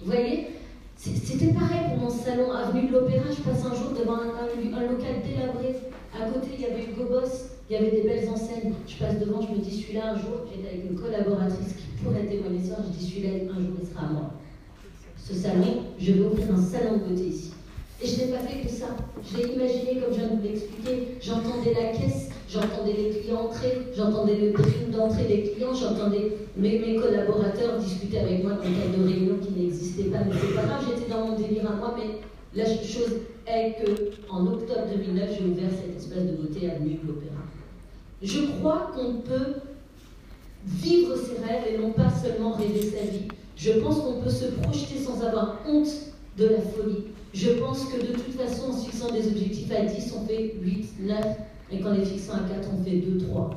Vous 0.00 0.10
voyez 0.12 0.48
C'était 0.96 1.52
pareil 1.52 1.88
pour 1.88 2.04
mon 2.04 2.10
salon, 2.10 2.52
avenue 2.52 2.88
de 2.88 2.92
l'Opéra. 2.92 3.24
Je 3.30 3.42
passe 3.42 3.64
un 3.64 3.74
jour 3.74 3.92
devant 3.98 4.16
un, 4.16 4.82
local 4.82 5.22
délabré. 5.24 5.76
À 6.14 6.30
côté, 6.30 6.48
il 6.54 6.60
y 6.60 6.64
avait 6.66 6.84
Hugo 6.84 7.08
Boss, 7.10 7.50
il 7.68 7.74
y 7.74 7.76
avait 7.76 7.90
des 7.90 8.02
belles 8.02 8.28
enseignes. 8.28 8.74
Je 8.86 8.96
passe 8.96 9.18
devant, 9.18 9.40
je 9.40 9.48
me 9.48 9.58
dis, 9.58 9.82
celui-là, 9.82 10.12
un 10.12 10.18
jour, 10.18 10.44
j'étais 10.50 10.68
avec 10.68 10.90
une 10.90 10.98
collaboratrice 10.98 11.74
qui 11.74 12.04
pourrait 12.04 12.26
témoigner 12.26 12.62
ça. 12.62 12.76
Je 12.84 12.98
dis, 12.98 13.10
celui-là, 13.10 13.52
un 13.52 13.60
jour, 13.60 13.74
il 13.80 13.88
sera 13.88 14.06
à 14.06 14.12
moi. 14.12 14.30
Ce 15.28 15.34
salon, 15.34 15.82
je 15.98 16.12
vais 16.12 16.20
ouvrir 16.20 16.46
un 16.54 16.62
salon 16.62 16.98
de 16.98 17.08
beauté 17.08 17.28
ici. 17.28 17.50
Et 18.00 18.06
je 18.06 18.20
n'ai 18.20 18.32
pas 18.32 18.38
fait 18.38 18.60
que 18.60 18.68
ça. 18.68 18.86
Je 19.24 19.38
l'ai 19.38 19.54
imaginé 19.54 20.00
comme 20.00 20.12
je 20.12 20.18
viens 20.20 20.28
de 20.28 20.36
vous 20.36 20.42
l'expliquer. 20.42 21.18
J'entendais 21.20 21.74
la 21.74 21.98
caisse, 21.98 22.28
j'entendais 22.48 22.92
les 22.92 23.10
clients 23.18 23.46
entrer, 23.46 23.88
j'entendais 23.96 24.36
le 24.36 24.52
prix 24.52 24.86
d'entrée 24.92 25.24
des 25.24 25.50
clients, 25.50 25.74
j'entendais 25.74 26.36
mes, 26.56 26.78
mes, 26.78 26.96
collaborateurs 26.96 27.78
discuter 27.80 28.20
avec 28.20 28.44
moi 28.44 28.52
dans 28.52 28.98
de 28.98 29.04
réunions 29.04 29.38
qui 29.42 29.60
n'existaient 29.60 30.10
pas. 30.10 30.18
Mais 30.24 30.34
c'est 30.40 30.54
pas 30.54 30.62
grave, 30.62 30.84
j'étais 30.88 31.10
dans 31.10 31.26
mon 31.26 31.36
délire 31.36 31.70
à 31.72 31.74
moi. 31.74 31.96
Mais 31.98 32.20
la 32.54 32.64
chose 32.64 33.22
est 33.48 33.82
que 33.82 34.12
en 34.30 34.46
octobre 34.46 34.86
2009, 34.94 35.30
j'ai 35.38 35.44
ouvert 35.44 35.70
cette 35.70 35.96
espèce 35.96 36.24
de 36.24 36.36
beauté 36.36 36.70
avenue 36.70 37.00
de 37.02 37.08
l'Opéra. 37.08 37.42
Je 38.22 38.58
crois 38.60 38.92
qu'on 38.94 39.14
peut 39.14 39.54
vivre 40.64 41.16
ses 41.16 41.42
rêves 41.44 41.64
et 41.74 41.78
non 41.78 41.90
pas 41.90 42.10
seulement 42.10 42.52
rêver 42.52 42.82
sa 42.82 43.10
vie. 43.10 43.28
Je 43.56 43.72
pense 43.72 44.00
qu'on 44.00 44.20
peut 44.20 44.30
se 44.30 44.44
projeter 44.46 44.98
sans 44.98 45.22
avoir 45.22 45.62
honte 45.66 45.88
de 46.36 46.46
la 46.46 46.60
folie. 46.60 47.04
Je 47.32 47.50
pense 47.52 47.86
que 47.86 48.00
de 48.00 48.12
toute 48.12 48.34
façon, 48.34 48.70
en 48.70 48.76
fixant 48.76 49.10
des 49.10 49.26
objectifs 49.26 49.70
à 49.72 49.82
10, 49.82 50.14
on 50.14 50.26
fait 50.26 50.54
8, 50.62 50.88
9, 51.00 51.24
et 51.72 51.80
qu'en 51.80 51.92
les 51.92 52.04
fixant 52.04 52.34
à 52.34 52.40
4, 52.40 52.68
on 52.78 52.84
fait 52.84 52.96
2, 52.96 53.26
3. 53.26 53.50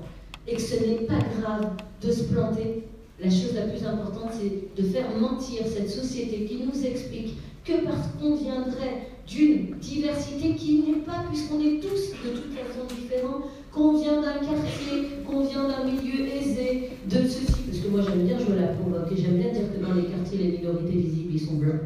Et 0.48 0.56
que 0.56 0.62
ce 0.62 0.76
n'est 0.76 1.06
pas 1.06 1.20
grave 1.40 1.72
de 2.02 2.12
se 2.12 2.24
planter. 2.24 2.84
La 3.22 3.30
chose 3.30 3.54
la 3.54 3.64
plus 3.64 3.86
importante, 3.86 4.32
c'est 4.40 4.82
de 4.82 4.88
faire 4.88 5.06
mentir 5.20 5.64
cette 5.68 5.90
société 5.90 6.46
qui 6.46 6.64
nous 6.64 6.86
explique 6.86 7.36
que 7.66 7.84
parce 7.84 8.08
qu'on 8.20 8.36
viendrait 8.36 9.10
d'une 9.28 9.76
diversité 9.80 10.56
qui 10.56 10.80
n'est 10.80 11.02
pas, 11.02 11.26
puisqu'on 11.30 11.60
est 11.60 11.82
tous 11.82 12.12
de 12.24 12.36
toute 12.36 12.54
façon 12.54 12.88
différents, 12.96 13.42
qu'on 13.74 13.98
vient 13.98 14.22
d'un 14.22 14.40
quartier, 14.40 15.10
qu'on 15.28 15.42
vient 15.42 15.68
d'un 15.68 15.84
milieu 15.84 16.26
aisé, 16.26 16.90
de 17.06 17.28
ceci, 17.28 17.69
moi 17.90 18.02
j'aime 18.02 18.26
bien 18.26 18.38
jouer 18.38 18.56
la 18.60 18.68
provoque, 18.68 19.12
et 19.12 19.16
j'aime 19.16 19.38
bien 19.38 19.52
dire 19.52 19.72
que 19.74 19.84
dans 19.84 19.94
les 19.94 20.06
quartiers, 20.06 20.38
les 20.38 20.58
minorités 20.58 20.98
visibles, 20.98 21.34
ils 21.34 21.40
sont 21.40 21.56
blancs. 21.56 21.82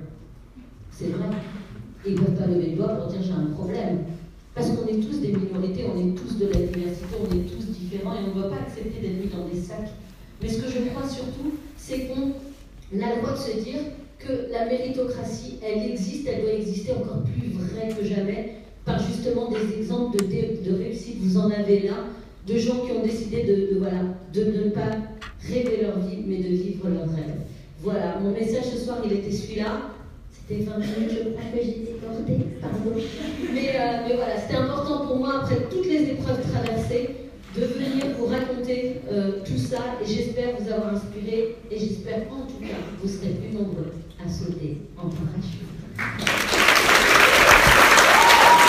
C'est 0.92 1.08
vrai. 1.08 1.26
Ils 2.06 2.14
ne 2.14 2.18
peuvent 2.20 2.36
pas 2.36 2.48
lever 2.48 2.72
le 2.72 2.76
doigt 2.78 2.96
pour 2.96 3.08
dire 3.08 3.22
j'ai 3.22 3.32
un 3.32 3.54
problème. 3.54 4.00
Parce 4.54 4.70
qu'on 4.70 4.88
est 4.88 5.00
tous 5.00 5.20
des 5.20 5.30
minorités, 5.30 5.86
on 5.94 6.00
est 6.00 6.14
tous 6.16 6.38
de 6.38 6.46
la 6.46 6.60
diversité, 6.60 7.16
on 7.20 7.36
est 7.36 7.50
tous 7.50 7.66
différents 7.72 8.14
et 8.14 8.20
on 8.26 8.36
ne 8.36 8.42
doit 8.42 8.52
pas 8.52 8.62
accepter 8.62 9.00
d'être 9.02 9.20
mis 9.20 9.30
dans 9.30 9.48
des 9.48 9.60
sacs. 9.60 9.90
Mais 10.42 10.50
ce 10.50 10.62
que 10.62 10.70
je 10.70 10.90
crois 10.90 11.08
surtout, 11.08 11.54
c'est 11.76 12.08
qu'on 12.08 12.34
a 13.02 13.16
le 13.16 13.22
droit 13.22 13.34
de 13.34 13.38
se 13.38 13.64
dire 13.64 13.80
que 14.20 14.52
la 14.52 14.66
méritocratie, 14.66 15.58
elle 15.62 15.92
existe, 15.92 16.28
elle 16.28 16.42
doit 16.42 16.54
exister 16.54 16.92
encore 16.92 17.24
plus 17.24 17.44
vrai 17.74 17.90
que 17.90 18.06
jamais, 18.06 18.58
par 18.86 19.00
justement 19.00 19.50
des 19.50 19.80
exemples 19.80 20.18
de, 20.18 20.70
de, 20.70 20.78
réussite, 20.78 21.18
vous 21.20 21.38
en 21.38 21.50
avez 21.50 21.82
là, 21.82 22.06
de 22.48 22.58
gens 22.58 22.86
qui 22.86 22.92
ont 22.92 23.04
décidé 23.04 23.44
de, 23.44 23.78
voilà, 23.80 24.02
de 24.34 24.44
ne 24.44 24.70
pas 24.70 24.92
rêver 25.48 25.82
leur 25.82 26.00
vie, 26.00 26.24
mais 26.26 26.38
de 26.38 26.56
vivre 26.56 26.90
leur 26.90 27.10
rêve. 27.10 27.36
Voilà, 27.82 28.18
mon 28.22 28.32
message 28.32 28.66
ce 28.74 28.78
soir, 28.78 28.98
il 29.06 29.14
était 29.14 29.32
celui-là. 29.32 29.90
C'était 30.32 30.64
20 30.64 30.78
minutes, 30.78 31.10
je 31.10 31.30
crois 31.30 31.42
que 31.52 31.64
j'ai 31.64 31.86
décordé, 31.86 32.46
pardon. 32.62 32.96
Mais, 33.54 33.70
euh, 33.70 34.08
mais 34.08 34.16
voilà, 34.16 34.38
c'était 34.40 34.58
important 34.58 35.06
pour 35.06 35.18
moi, 35.18 35.42
après 35.42 35.68
toutes 35.70 35.86
les 35.86 36.12
épreuves 36.12 36.42
traversées, 36.52 37.10
de 37.56 37.66
venir 37.66 38.06
vous 38.18 38.26
raconter 38.26 39.02
euh, 39.12 39.44
tout 39.46 39.58
ça. 39.58 39.98
Et 40.02 40.08
j'espère 40.08 40.56
vous 40.60 40.72
avoir 40.72 40.96
inspiré. 40.96 41.56
Et 41.70 41.80
j'espère 41.80 42.24
en 42.32 42.46
tout 42.48 42.60
cas 42.60 42.76
vous 43.02 43.08
serez 43.08 43.30
plus 43.30 43.56
nombreux 43.56 43.94
à 44.24 44.30
sauter 44.30 44.78
en 44.98 45.10
parachute. 45.10 46.53